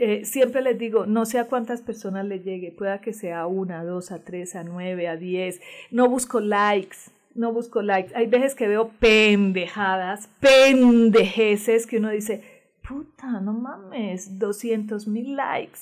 [0.00, 3.46] eh, siempre les digo, no sé a cuántas personas le llegue, pueda que sea a
[3.46, 5.60] una, a dos, a tres, a nueve, a diez.
[5.90, 6.96] No busco likes,
[7.34, 8.10] no busco likes.
[8.16, 12.42] Hay veces que veo pendejadas, pendejeces que uno dice,
[12.88, 15.80] puta, no mames, doscientos mil likes.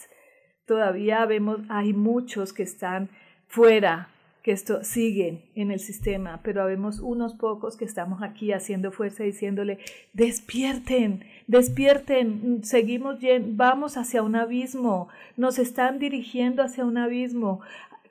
[0.66, 3.10] Todavía vemos, hay muchos que están
[3.46, 4.08] fuera
[4.42, 9.24] que esto sigue en el sistema, pero habemos unos pocos que estamos aquí haciendo fuerza
[9.24, 9.78] diciéndole,
[10.12, 13.18] despierten, despierten, seguimos,
[13.48, 17.60] vamos hacia un abismo, nos están dirigiendo hacia un abismo.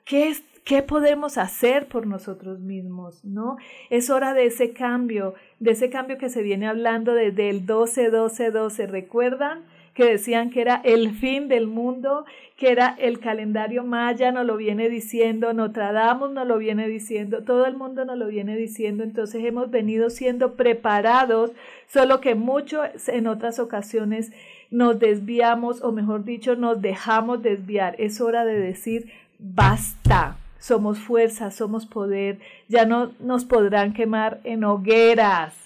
[0.04, 3.24] ¿Qué, ¿Qué podemos hacer por nosotros mismos?
[3.24, 3.56] ¿No?
[3.88, 8.10] Es hora de ese cambio, de ese cambio que se viene hablando desde el 12,
[8.10, 8.86] 12, 12.
[8.86, 9.64] ¿Recuerdan?
[9.98, 12.24] Que decían que era el fin del mundo,
[12.56, 17.42] que era el calendario maya, nos lo viene diciendo, Notre Dame nos lo viene diciendo,
[17.42, 21.50] todo el mundo nos lo viene diciendo, entonces hemos venido siendo preparados,
[21.88, 24.30] solo que mucho en otras ocasiones
[24.70, 27.96] nos desviamos, o mejor dicho, nos dejamos desviar.
[27.98, 30.36] Es hora de decir, basta.
[30.60, 32.38] Somos fuerza, somos poder,
[32.68, 35.56] ya no nos podrán quemar en hogueras.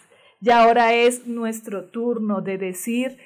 [0.40, 3.18] Ya ahora es nuestro turno de decir,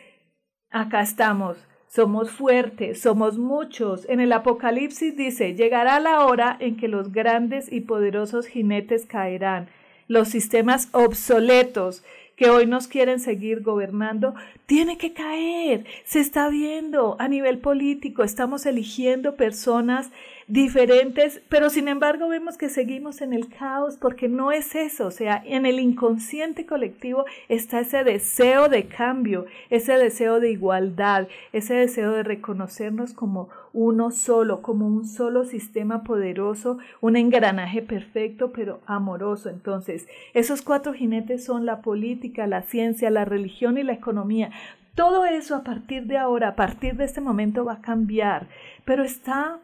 [0.80, 1.56] acá estamos,
[1.88, 4.08] somos fuertes, somos muchos.
[4.08, 9.68] En el Apocalipsis dice, llegará la hora en que los grandes y poderosos jinetes caerán,
[10.08, 12.04] los sistemas obsoletos
[12.36, 14.34] que hoy nos quieren seguir gobernando,
[14.66, 15.86] tiene que caer.
[16.04, 20.10] Se está viendo a nivel político, estamos eligiendo personas
[20.48, 25.10] diferentes, pero sin embargo vemos que seguimos en el caos porque no es eso, o
[25.10, 31.74] sea, en el inconsciente colectivo está ese deseo de cambio, ese deseo de igualdad, ese
[31.74, 38.80] deseo de reconocernos como uno solo, como un solo sistema poderoso, un engranaje perfecto pero
[38.86, 39.50] amoroso.
[39.50, 44.50] Entonces, esos cuatro jinetes son la política, la ciencia, la religión y la economía.
[44.94, 48.46] Todo eso a partir de ahora, a partir de este momento va a cambiar,
[48.86, 49.58] pero está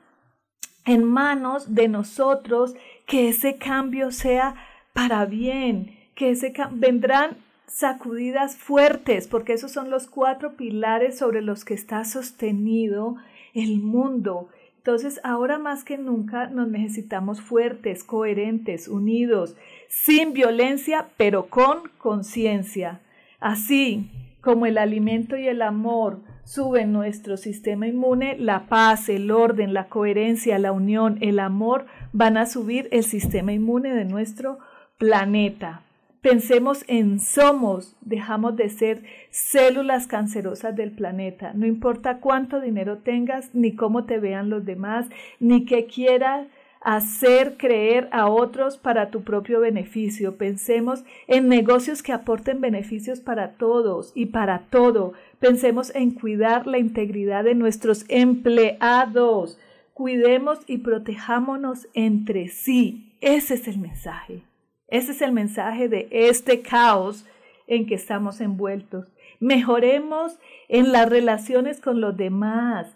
[0.85, 2.75] en manos de nosotros
[3.07, 4.55] que ese cambio sea
[4.93, 11.65] para bien, que ese vendrán sacudidas fuertes, porque esos son los cuatro pilares sobre los
[11.65, 13.17] que está sostenido
[13.55, 14.49] el mundo.
[14.77, 19.57] Entonces, ahora más que nunca nos necesitamos fuertes, coherentes, unidos,
[19.89, 23.01] sin violencia, pero con conciencia.
[23.41, 24.11] Así
[24.43, 29.89] como el alimento y el amor suben nuestro sistema inmune, la paz, el orden, la
[29.89, 34.59] coherencia, la unión, el amor van a subir el sistema inmune de nuestro
[34.99, 35.83] planeta.
[36.21, 41.53] Pensemos en somos, dejamos de ser células cancerosas del planeta.
[41.55, 45.07] No importa cuánto dinero tengas, ni cómo te vean los demás,
[45.41, 46.47] ni qué quieras
[46.85, 50.37] hacer creer a otros para tu propio beneficio.
[50.37, 55.13] Pensemos en negocios que aporten beneficios para todos y para todo.
[55.39, 59.59] Pensemos en cuidar la integridad de nuestros empleados.
[59.95, 63.17] Cuidemos y protejámonos entre sí.
[63.21, 64.43] Ese es el mensaje.
[64.89, 67.25] Ese es el mensaje de este caos
[67.67, 69.07] en que estamos envueltos.
[69.41, 72.95] Mejoremos en las relaciones con los demás.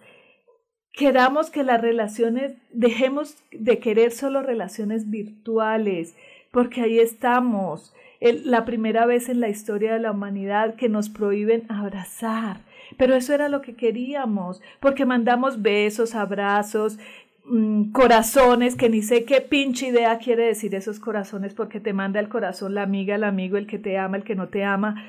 [0.96, 6.16] Queramos que las relaciones, dejemos de querer solo relaciones virtuales,
[6.50, 11.70] porque ahí estamos, la primera vez en la historia de la humanidad que nos prohíben
[11.70, 12.60] abrazar.
[12.96, 16.98] Pero eso era lo que queríamos, porque mandamos besos, abrazos,
[17.44, 22.20] mm, corazones, que ni sé qué pinche idea quiere decir esos corazones, porque te manda
[22.20, 25.04] el corazón la amiga, el amigo, el que te ama, el que no te ama.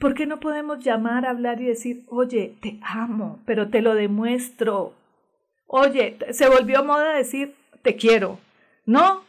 [0.00, 4.94] ¿Por qué no podemos llamar, hablar y decir, oye, te amo, pero te lo demuestro?
[5.68, 8.38] Oye, se volvió moda decir, te quiero.
[8.86, 9.22] No,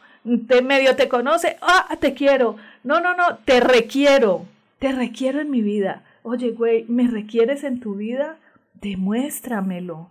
[0.48, 2.56] te medio te conoce, ah, te quiero.
[2.82, 4.46] No, no, no, te requiero.
[4.78, 6.02] Te requiero en mi vida.
[6.22, 8.38] Oye, güey, ¿me requieres en tu vida?
[8.80, 10.08] Demuéstramelo.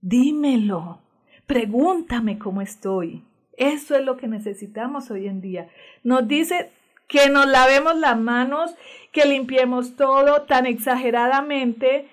[0.00, 1.00] Dímelo.
[1.46, 3.24] Pregúntame cómo estoy.
[3.56, 5.68] Eso es lo que necesitamos hoy en día.
[6.04, 6.70] Nos dice
[7.08, 8.72] que nos lavemos las manos,
[9.10, 12.08] que limpiemos todo tan exageradamente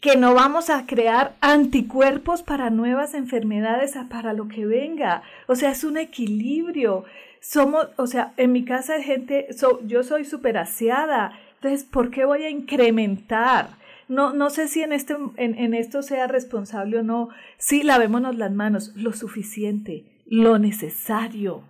[0.00, 5.22] que no vamos a crear anticuerpos para nuevas enfermedades, para lo que venga.
[5.46, 7.04] O sea, es un equilibrio.
[7.40, 9.48] Somos, o sea, en mi casa hay gente,
[9.86, 13.70] yo soy súper aseada, entonces, ¿por qué voy a incrementar?
[14.08, 17.30] No, no sé si en, este, en, en esto sea responsable o no.
[17.58, 21.64] Sí, lavémonos las manos, lo suficiente, lo necesario.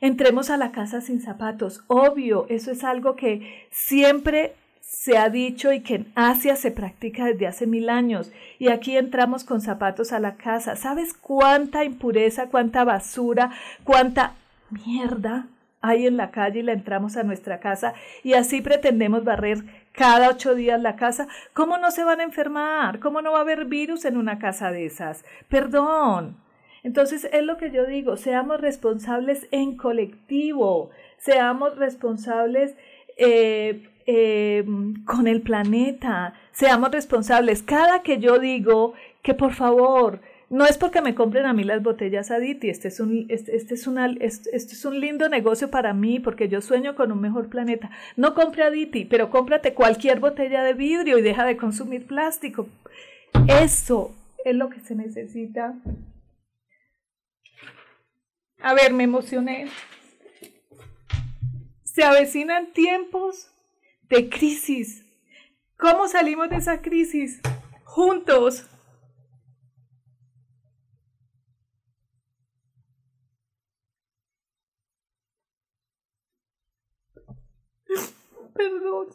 [0.00, 1.84] Entremos a la casa sin zapatos.
[1.86, 4.54] Obvio, eso es algo que siempre
[4.94, 8.32] se ha dicho y que en Asia se practica desde hace mil años.
[8.58, 10.76] Y aquí entramos con zapatos a la casa.
[10.76, 13.50] ¿Sabes cuánta impureza, cuánta basura,
[13.82, 14.34] cuánta
[14.70, 15.46] mierda
[15.80, 17.92] hay en la calle y la entramos a nuestra casa
[18.22, 19.58] y así pretendemos barrer
[19.92, 21.26] cada ocho días la casa?
[21.54, 23.00] ¿Cómo no se van a enfermar?
[23.00, 25.24] ¿Cómo no va a haber virus en una casa de esas?
[25.48, 26.36] Perdón.
[26.84, 32.76] Entonces es lo que yo digo, seamos responsables en colectivo, seamos responsables
[33.16, 37.62] eh, Em, con el planeta, seamos responsables.
[37.62, 38.92] Cada que yo digo
[39.22, 43.00] que por favor, no es porque me compren a mí las botellas Aditi, este es
[43.00, 46.94] un, este, este es una, este, es un lindo negocio para mí porque yo sueño
[46.96, 47.90] con un mejor planeta.
[48.16, 52.68] No compre Aditi, pero cómprate cualquier botella de vidrio y deja de consumir plástico.
[53.48, 55.76] Eso es lo que se necesita.
[58.60, 59.68] A ver, me emocioné.
[61.84, 63.53] Se avecinan tiempos
[64.14, 65.04] de crisis.
[65.76, 67.40] ¿Cómo salimos de esa crisis?
[67.84, 68.64] Juntos.
[78.54, 79.08] Perdón.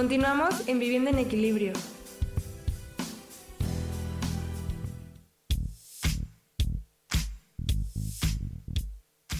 [0.00, 1.74] Continuamos en Vivienda en Equilibrio.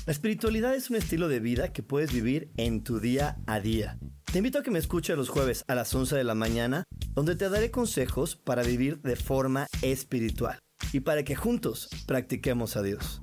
[0.05, 3.99] La espiritualidad es un estilo de vida que puedes vivir en tu día a día.
[4.31, 6.85] Te invito a que me escuches los jueves a las 11 de la mañana,
[7.15, 10.59] donde te daré consejos para vivir de forma espiritual
[10.93, 13.23] y para que juntos practiquemos a Dios.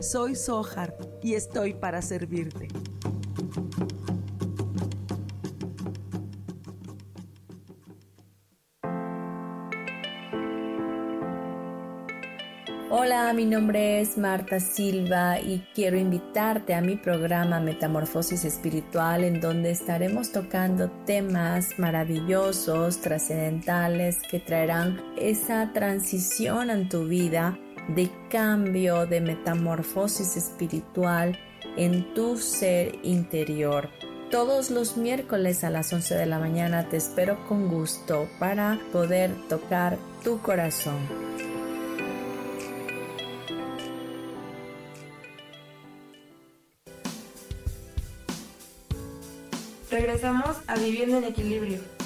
[0.00, 2.68] soy Sohar y estoy para servirte.
[12.92, 19.40] Hola, mi nombre es Marta Silva y quiero invitarte a mi programa Metamorfosis Espiritual en
[19.40, 27.56] donde estaremos tocando temas maravillosos, trascendentales que traerán esa transición en tu vida
[27.88, 31.38] de cambio, de metamorfosis espiritual
[31.76, 33.88] en tu ser interior.
[34.30, 39.32] todos los miércoles a las 11 de la mañana te espero con gusto para poder
[39.48, 40.98] tocar tu corazón.
[49.90, 51.99] Regresamos a Viviendo en Equilibrio.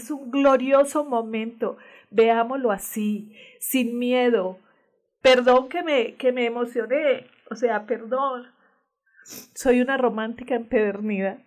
[0.00, 1.76] Es un glorioso momento.
[2.10, 4.58] Veámoslo así, sin miedo.
[5.20, 7.26] Perdón que me, que me emocioné.
[7.50, 8.46] O sea, perdón.
[9.54, 11.38] Soy una romántica empedernida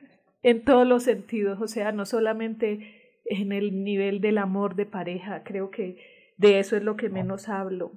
[0.44, 1.60] en todos los sentidos.
[1.62, 5.44] O sea, no solamente en el nivel del amor de pareja.
[5.44, 5.98] Creo que
[6.38, 7.92] de eso es lo que menos hablo.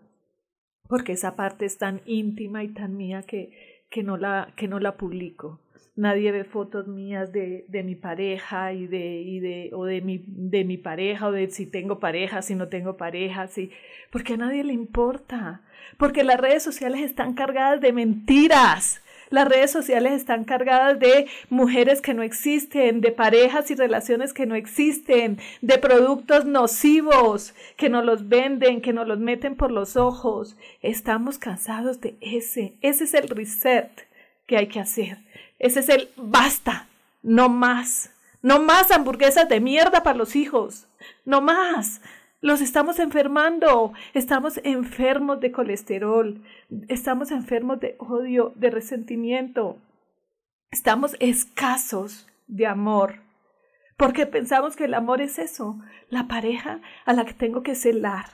[0.89, 4.81] Porque esa parte es tan íntima y tan mía que, que, no, la, que no
[4.81, 5.61] la publico
[5.97, 10.23] nadie ve fotos mías de, de mi pareja y de, y de, o de mi,
[10.27, 13.71] de mi pareja o de si tengo pareja, si no tengo pareja, si,
[14.11, 15.63] porque a nadie le importa,
[15.97, 19.03] porque las redes sociales están cargadas de mentiras.
[19.29, 24.47] Las redes sociales están cargadas de mujeres que no existen, de parejas y relaciones que
[24.47, 29.97] no existen, de productos nocivos que nos los venden, que nos los meten por los
[29.97, 30.57] ojos.
[30.81, 32.75] Estamos cansados de ese.
[32.83, 33.91] Ese es el reset
[34.47, 35.19] que hay que hacer.
[35.59, 36.87] Ese es el basta,
[37.23, 38.11] no más.
[38.43, 40.87] No más hamburguesas de mierda para los hijos.
[41.25, 42.01] No más.
[42.41, 43.93] Los estamos enfermando.
[44.15, 46.43] Estamos enfermos de colesterol.
[46.89, 49.79] Estamos enfermos de odio, de resentimiento.
[50.71, 53.27] Estamos escasos de amor.
[53.97, 55.81] Porque pensamos que el amor es eso,
[56.11, 58.27] la pareja a la que tengo que celar,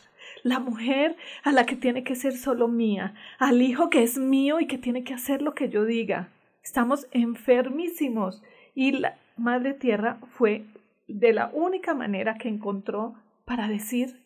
[0.42, 4.58] la mujer a la que tiene que ser solo mía, al hijo que es mío
[4.58, 6.30] y que tiene que hacer lo que yo diga.
[6.62, 8.42] Estamos enfermísimos
[8.74, 10.64] y la Madre Tierra fue
[11.08, 14.22] de la única manera que encontró para decir,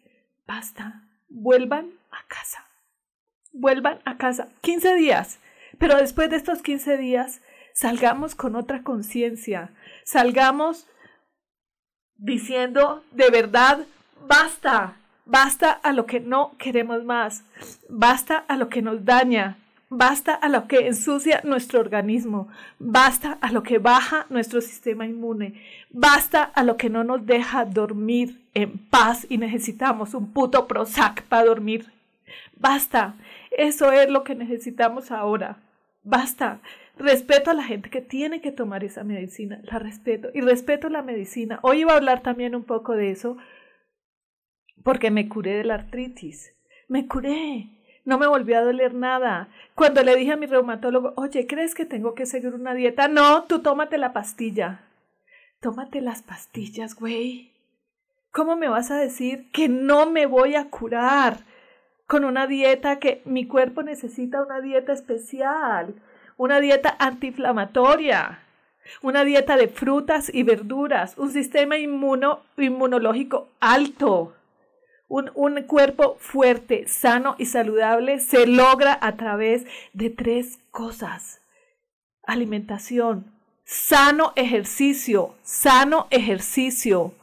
[0.47, 2.67] basta, vuelvan a casa,
[3.53, 4.49] vuelvan a casa.
[4.61, 5.39] 15 días,
[5.79, 7.41] pero después de estos 15 días,
[7.73, 9.71] salgamos con otra conciencia,
[10.05, 10.87] salgamos
[12.17, 13.87] diciendo de verdad,
[14.27, 17.45] basta, basta a lo que no queremos más,
[17.89, 19.59] basta a lo que nos daña,
[19.89, 22.49] Basta a lo que ensucia nuestro organismo,
[22.81, 27.65] basta a lo que baja nuestro sistema inmune, basta a lo que no nos deja
[27.65, 31.87] dormir en paz y necesitamos un puto Prozac para dormir.
[32.57, 33.15] Basta,
[33.57, 35.59] eso es lo que necesitamos ahora.
[36.03, 36.61] Basta.
[36.99, 41.03] Respeto a la gente que tiene que tomar esa medicina, la respeto y respeto la
[41.03, 41.59] medicina.
[41.63, 43.37] Hoy iba a hablar también un poco de eso
[44.83, 46.55] porque me curé de la artritis.
[46.89, 47.76] Me curé
[48.07, 49.49] no me volvió a doler nada.
[49.75, 53.09] Cuando le dije a mi reumatólogo, oye, ¿crees que tengo que seguir una dieta?
[53.09, 54.81] No, tú tómate la pastilla.
[55.61, 57.51] Tómate las pastillas, güey.
[58.31, 61.39] ¿Cómo me vas a decir que no me voy a curar
[62.07, 65.95] con una dieta que mi cuerpo necesita una dieta especial,
[66.37, 68.39] una dieta antiinflamatoria,
[69.03, 74.36] una dieta de frutas y verduras, un sistema inmuno, inmunológico alto?
[75.09, 81.41] Un, un, cuerpo fuerte, sano y saludable se logra a través de tres cosas.
[82.25, 83.33] Alimentación,
[83.65, 87.15] sano ejercicio, sano ejercicio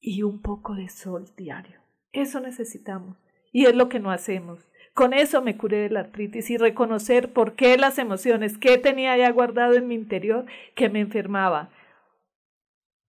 [0.00, 1.80] y un poco de sol diario.
[2.12, 3.16] Eso necesitamos
[3.52, 4.66] y es lo que no hacemos.
[4.94, 9.16] Con eso me curé de la artritis y reconocer por qué las emociones que tenía
[9.16, 10.44] ya guardado en mi interior
[10.74, 11.70] que me enfermaba.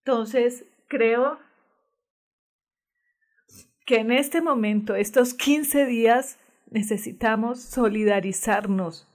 [0.06, 1.40] Entonces, creo
[3.86, 9.08] que en este momento, estos 15 días, necesitamos solidarizarnos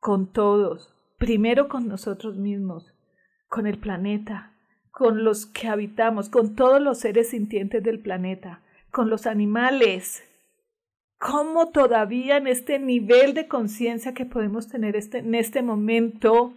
[0.00, 2.94] con todos, primero con nosotros mismos,
[3.48, 4.54] con el planeta,
[4.90, 10.24] con los que habitamos, con todos los seres sintientes del planeta, con los animales.
[11.18, 16.54] ¿Cómo todavía en este nivel de conciencia que podemos tener este, en este momento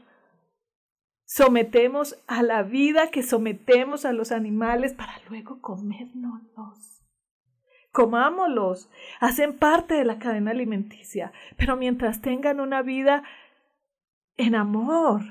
[1.26, 7.01] sometemos a la vida que sometemos a los animales para luego comérnoslos?
[7.92, 8.90] Comámoslos,
[9.20, 13.24] hacen parte de la cadena alimenticia, pero mientras tengan una vida
[14.38, 15.22] en amor.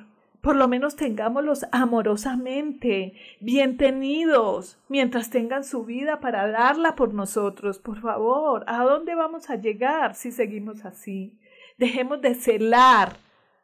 [0.41, 7.79] Por lo menos tengámoslos amorosamente, bien tenidos, mientras tengan su vida para darla por nosotros.
[7.79, 11.39] Por favor, ¿a dónde vamos a llegar si seguimos así?
[11.77, 13.17] Dejemos de celar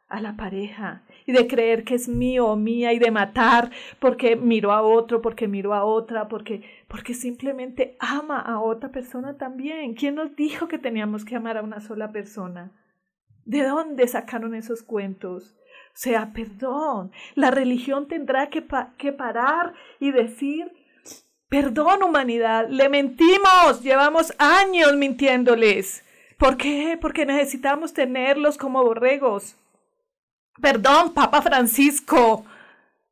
[0.09, 4.35] a la pareja y de creer que es mío o mía y de matar porque
[4.35, 9.93] miro a otro, porque miro a otra, porque, porque simplemente ama a otra persona también.
[9.93, 12.71] ¿Quién nos dijo que teníamos que amar a una sola persona?
[13.45, 15.55] ¿De dónde sacaron esos cuentos?
[15.97, 18.65] O sea, perdón, la religión tendrá que,
[18.97, 20.71] que parar y decir,
[21.49, 26.03] perdón humanidad, le mentimos, llevamos años mintiéndoles.
[26.37, 26.97] ¿Por qué?
[27.01, 29.55] Porque necesitamos tenerlos como borregos.
[30.61, 32.45] Perdón, Papa Francisco,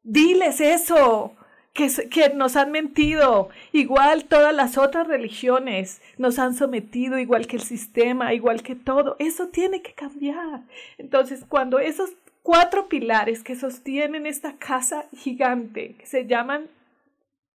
[0.04, 1.36] diles eso
[1.76, 7.64] que, nos han mentido, igual todas las otras religiones nos han sometido, igual que el
[7.64, 9.18] sistema, igual que todo.
[9.20, 10.62] Eso tiene que cambiar.
[10.98, 12.12] Entonces, cuando esos
[12.44, 16.70] cuatro pilares que sostienen esta casa gigante, que se llaman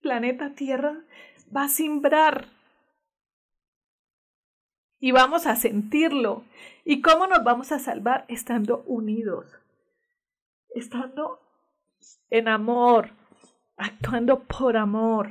[0.03, 0.97] planeta Tierra,
[1.55, 2.49] va a simbrar.
[4.99, 6.45] Y vamos a sentirlo.
[6.85, 8.27] ¿Y cómo nos vamos a salvar?
[8.29, 9.47] Estando unidos,
[10.75, 11.41] estando
[12.31, 13.11] en amor,
[13.77, 15.31] actuando por amor,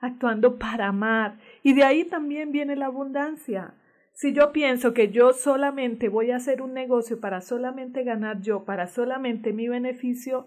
[0.00, 1.38] actuando para amar.
[1.62, 3.74] Y de ahí también viene la abundancia.
[4.12, 8.64] Si yo pienso que yo solamente voy a hacer un negocio para solamente ganar yo,
[8.64, 10.46] para solamente mi beneficio,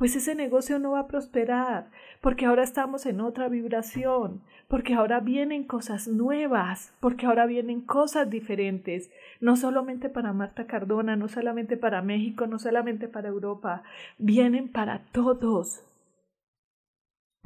[0.00, 1.90] pues ese negocio no va a prosperar,
[2.22, 8.30] porque ahora estamos en otra vibración, porque ahora vienen cosas nuevas, porque ahora vienen cosas
[8.30, 9.10] diferentes,
[9.42, 13.82] no solamente para Marta Cardona, no solamente para México, no solamente para Europa,
[14.16, 15.82] vienen para todos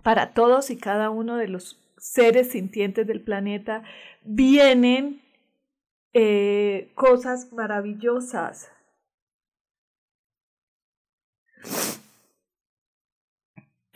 [0.04, 3.82] para todos y cada uno de los seres sintientes del planeta
[4.22, 5.22] vienen
[6.12, 8.70] eh, cosas maravillosas.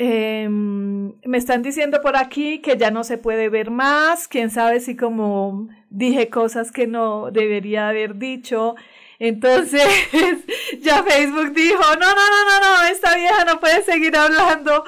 [0.01, 4.78] Em, me están diciendo por aquí que ya no se puede ver más, quién sabe
[4.78, 8.76] si como dije cosas que no debería haber dicho.
[9.18, 9.82] Entonces
[10.80, 14.84] ya Facebook dijo, no, no, no, no, no, esta vieja no puede seguir hablando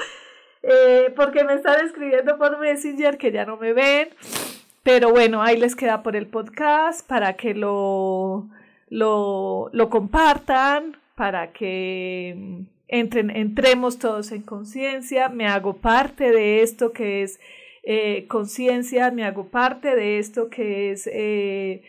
[0.63, 4.11] eh, porque me están escribiendo por Messenger que ya no me ven.
[4.85, 8.49] Pero bueno, ahí les queda por el podcast para que lo,
[8.89, 15.29] lo, lo compartan, para que entremos todos en conciencia.
[15.29, 17.41] Me hago parte de esto que es
[17.83, 21.83] eh, conciencia, me hago parte de esto que es eh,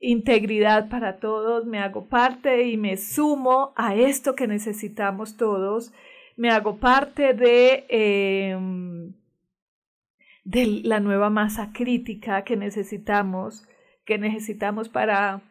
[0.00, 5.92] integridad para todos, me hago parte y me sumo a esto que necesitamos todos
[6.40, 9.12] me hago parte de, em,
[10.44, 13.68] de la nueva masa crítica que necesitamos,
[14.06, 15.42] que necesitamos para,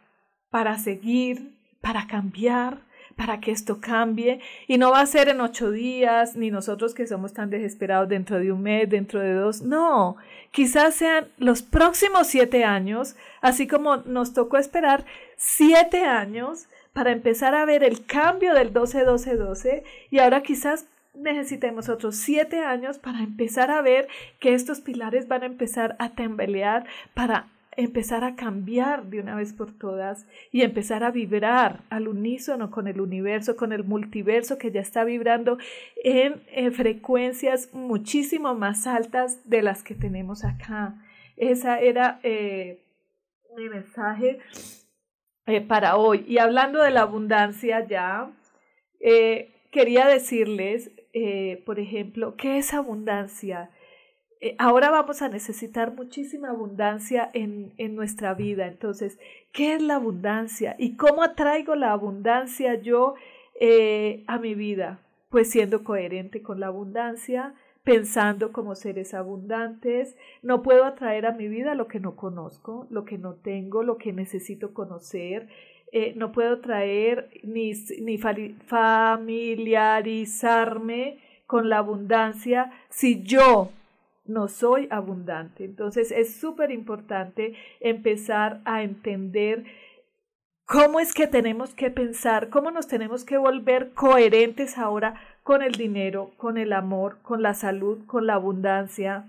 [0.49, 2.81] para seguir, para cambiar,
[3.19, 4.39] para que esto cambie.
[4.65, 8.39] Y no va a ser en ocho días, ni nosotros que somos tan desesperados dentro
[8.39, 9.61] de un mes, dentro de dos.
[9.61, 10.15] No,
[10.51, 15.03] quizás sean los próximos siete años, así como nos tocó esperar
[15.35, 22.15] siete años para empezar a ver el cambio del 12-12-12 y ahora quizás necesitemos otros
[22.15, 24.07] siete años para empezar a ver
[24.39, 27.47] que estos pilares van a empezar a temblear para
[27.77, 32.87] empezar a cambiar de una vez por todas y empezar a vibrar al unísono con
[32.87, 35.57] el universo, con el multiverso que ya está vibrando
[36.03, 36.41] en,
[36.73, 40.95] frecuencias muchísimo más altas de las que tenemos acá.
[41.37, 42.83] Esa era eh,
[43.55, 44.39] mi mensaje
[45.45, 46.25] eh, para hoy.
[46.27, 48.31] Y hablando de la abundancia ya,
[48.99, 50.91] eh, quería decirles,
[51.65, 53.71] por ejemplo, ¿qué es abundancia?
[54.41, 58.67] Eh, ahora vamos a necesitar muchísima abundancia en, en nuestra vida.
[58.67, 59.19] Entonces,
[59.51, 60.77] ¿qué es la abundancia?
[60.79, 63.15] ¿Y cómo atraigo la abundancia yo
[63.59, 65.01] eh, a mi vida?
[65.29, 70.15] Pues siendo coherente con la abundancia, pensando como seres abundantes.
[70.41, 73.97] No puedo atraer a mi vida lo que no conozco, lo que no tengo, lo
[73.97, 75.49] que necesito conocer.
[75.91, 83.71] Eh, no puedo traer ni, ni familiarizarme con la abundancia si yo
[84.29, 85.65] no soy abundante.
[85.65, 89.65] Entonces es súper importante empezar a entender
[90.65, 95.73] cómo es que tenemos que pensar, cómo nos tenemos que volver coherentes ahora con el
[95.73, 99.25] dinero, con el amor, con la salud, con la abundancia,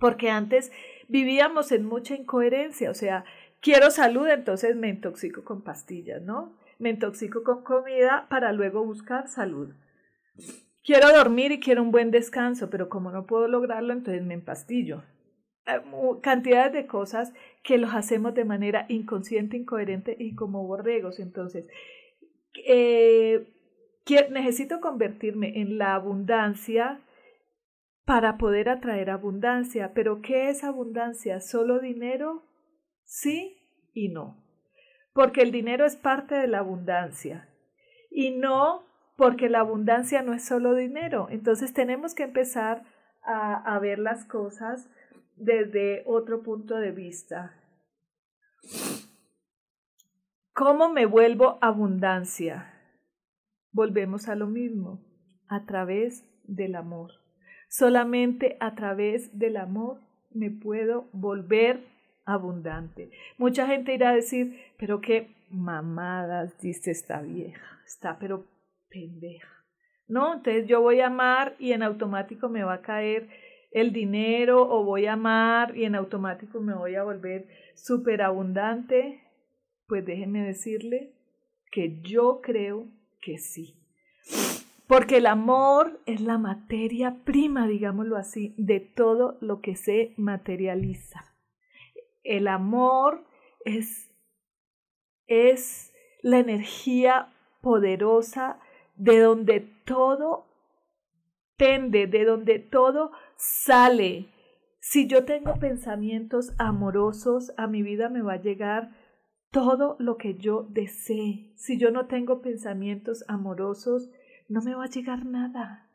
[0.00, 0.72] porque antes
[1.06, 3.24] vivíamos en mucha incoherencia, o sea,
[3.60, 6.58] quiero salud, entonces me intoxico con pastillas, ¿no?
[6.80, 9.72] Me intoxico con comida para luego buscar salud.
[10.84, 15.02] Quiero dormir y quiero un buen descanso, pero como no puedo lograrlo, entonces me empastillo.
[15.66, 15.80] Eh,
[16.20, 17.32] cantidades de cosas
[17.62, 21.20] que los hacemos de manera inconsciente, incoherente y como borregos.
[21.20, 21.66] Entonces,
[22.66, 23.48] eh,
[24.30, 27.00] necesito convertirme en la abundancia
[28.04, 29.92] para poder atraer abundancia.
[29.94, 31.40] Pero ¿qué es abundancia?
[31.40, 32.44] ¿Solo dinero?
[33.04, 33.56] Sí
[33.94, 34.44] y no.
[35.14, 37.48] Porque el dinero es parte de la abundancia.
[38.10, 38.84] Y no
[39.16, 41.28] porque la abundancia no es solo dinero.
[41.30, 42.84] Entonces tenemos que empezar
[43.22, 44.88] a, ver las cosas
[45.36, 47.54] desde otro punto de vista.
[50.52, 52.70] ¿Cómo me vuelvo abundancia?
[53.72, 55.00] Volvemos a lo mismo,
[55.48, 57.12] a través del amor.
[57.68, 60.00] Solamente a través del amor
[60.30, 61.84] me puedo volver
[62.24, 63.10] abundante.
[63.38, 68.46] Mucha gente irá a decir, pero qué mamadas dice esta vieja, está pero
[68.94, 69.48] pendeja.
[70.06, 70.34] ¿No?
[70.34, 73.28] Entonces yo voy a amar y en automático me va a caer
[73.72, 79.20] el dinero o voy a amar y en automático me voy a volver súper abundante.
[79.86, 81.12] Pues déjenme decirle
[81.72, 82.86] que yo creo
[83.20, 83.74] que sí.
[84.86, 91.34] Porque el amor es la materia prima, digámoslo así, de todo lo que se materializa.
[92.22, 93.24] El amor
[93.64, 94.10] es,
[95.26, 95.92] es
[96.22, 98.60] la energía poderosa
[98.96, 100.46] de donde todo
[101.56, 104.28] tende, de donde todo sale.
[104.80, 108.90] Si yo tengo pensamientos amorosos, a mi vida me va a llegar
[109.50, 111.52] todo lo que yo desee.
[111.56, 114.10] Si yo no tengo pensamientos amorosos,
[114.48, 115.88] no me va a llegar nada.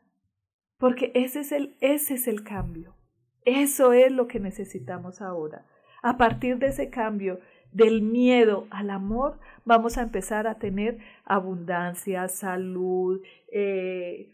[0.78, 2.96] Porque ese es el, ese es el cambio.
[3.44, 5.66] Eso es lo que necesitamos ahora.
[6.02, 7.40] A partir de ese cambio,
[7.72, 13.20] del miedo al amor, vamos a empezar a tener abundancia, salud,
[13.52, 14.28] eh,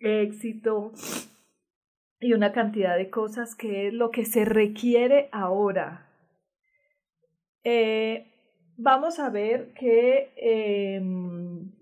[0.00, 0.92] éxito
[2.20, 6.06] y una cantidad de cosas que es lo que se requiere ahora.
[7.64, 8.26] Eh,
[8.76, 11.72] vamos a ver que, em,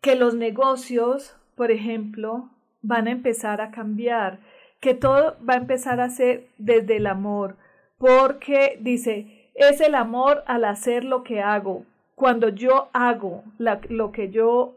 [0.00, 2.50] que los negocios, por ejemplo,
[2.82, 4.40] van a empezar a cambiar,
[4.80, 7.56] que todo va a empezar a ser desde el amor,
[8.02, 11.86] porque dice, es el amor al hacer lo que hago.
[12.16, 14.74] Cuando yo hago lo que yo,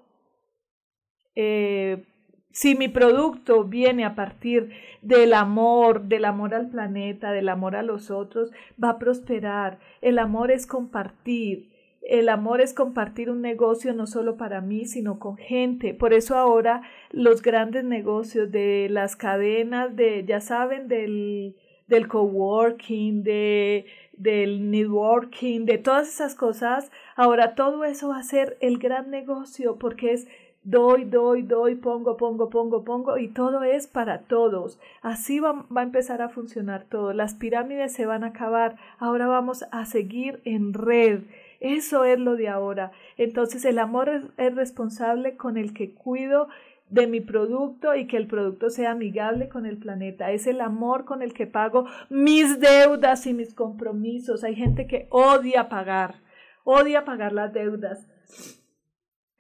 [1.33, 2.03] eh,
[2.51, 4.69] si mi producto viene a partir
[5.01, 8.51] del amor, del amor al planeta, del amor a los otros,
[8.81, 9.79] va a prosperar.
[10.01, 11.71] El amor es compartir.
[12.03, 15.95] El amor es compartir un negocio no solo para mí, sino con gente.
[15.95, 21.55] Por eso ahora los grandes negocios de las cadenas de, ya saben, del,
[21.87, 28.57] del coworking, de, del networking, de todas esas cosas, ahora todo eso va a ser
[28.61, 30.27] el gran negocio porque es
[30.63, 34.79] doy, doy, doy, pongo, pongo, pongo, pongo y todo es para todos.
[35.01, 37.13] Así va, va, a empezar a funcionar todo.
[37.13, 38.77] Las pirámides se van a acabar.
[38.97, 41.21] Ahora vamos a seguir en red.
[41.59, 42.91] Eso es lo de ahora.
[43.17, 46.47] Entonces el amor es, es responsable con el que cuido
[46.89, 50.31] de mi producto y que el producto sea amigable con el planeta.
[50.31, 54.43] Es el amor con el que pago mis deudas y mis compromisos.
[54.43, 56.15] Hay gente que odia pagar,
[56.63, 58.07] odia pagar las deudas.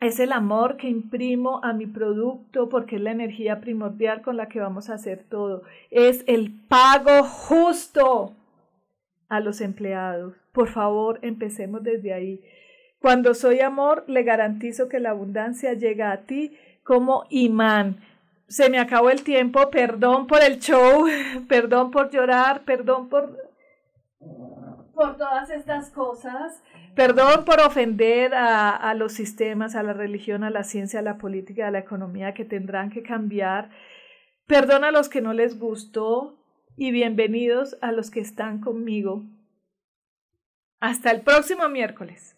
[0.01, 4.49] es el amor que imprimo a mi producto porque es la energía primordial con la
[4.49, 5.63] que vamos a hacer todo.
[5.89, 8.33] Es el pago justo
[9.29, 10.35] a los empleados.
[10.51, 12.41] Por favor, empecemos desde ahí.
[12.99, 17.97] Cuando soy amor, le garantizo que la abundancia llega a ti como imán.
[18.47, 21.05] Se me acabó el tiempo, perdón por el show,
[21.49, 23.37] perdón por llorar, perdón por,
[24.93, 26.63] por todas estas cosas.
[26.95, 31.17] Perdón por ofender a, a, los sistemas, a la religión, a la ciencia, a la
[31.17, 33.69] política, a la economía que tendrán que cambiar.
[34.47, 36.39] Perdón a los que no les gustó
[36.77, 39.23] y bienvenidos a los que están conmigo.
[40.79, 42.37] Hasta el próximo miércoles.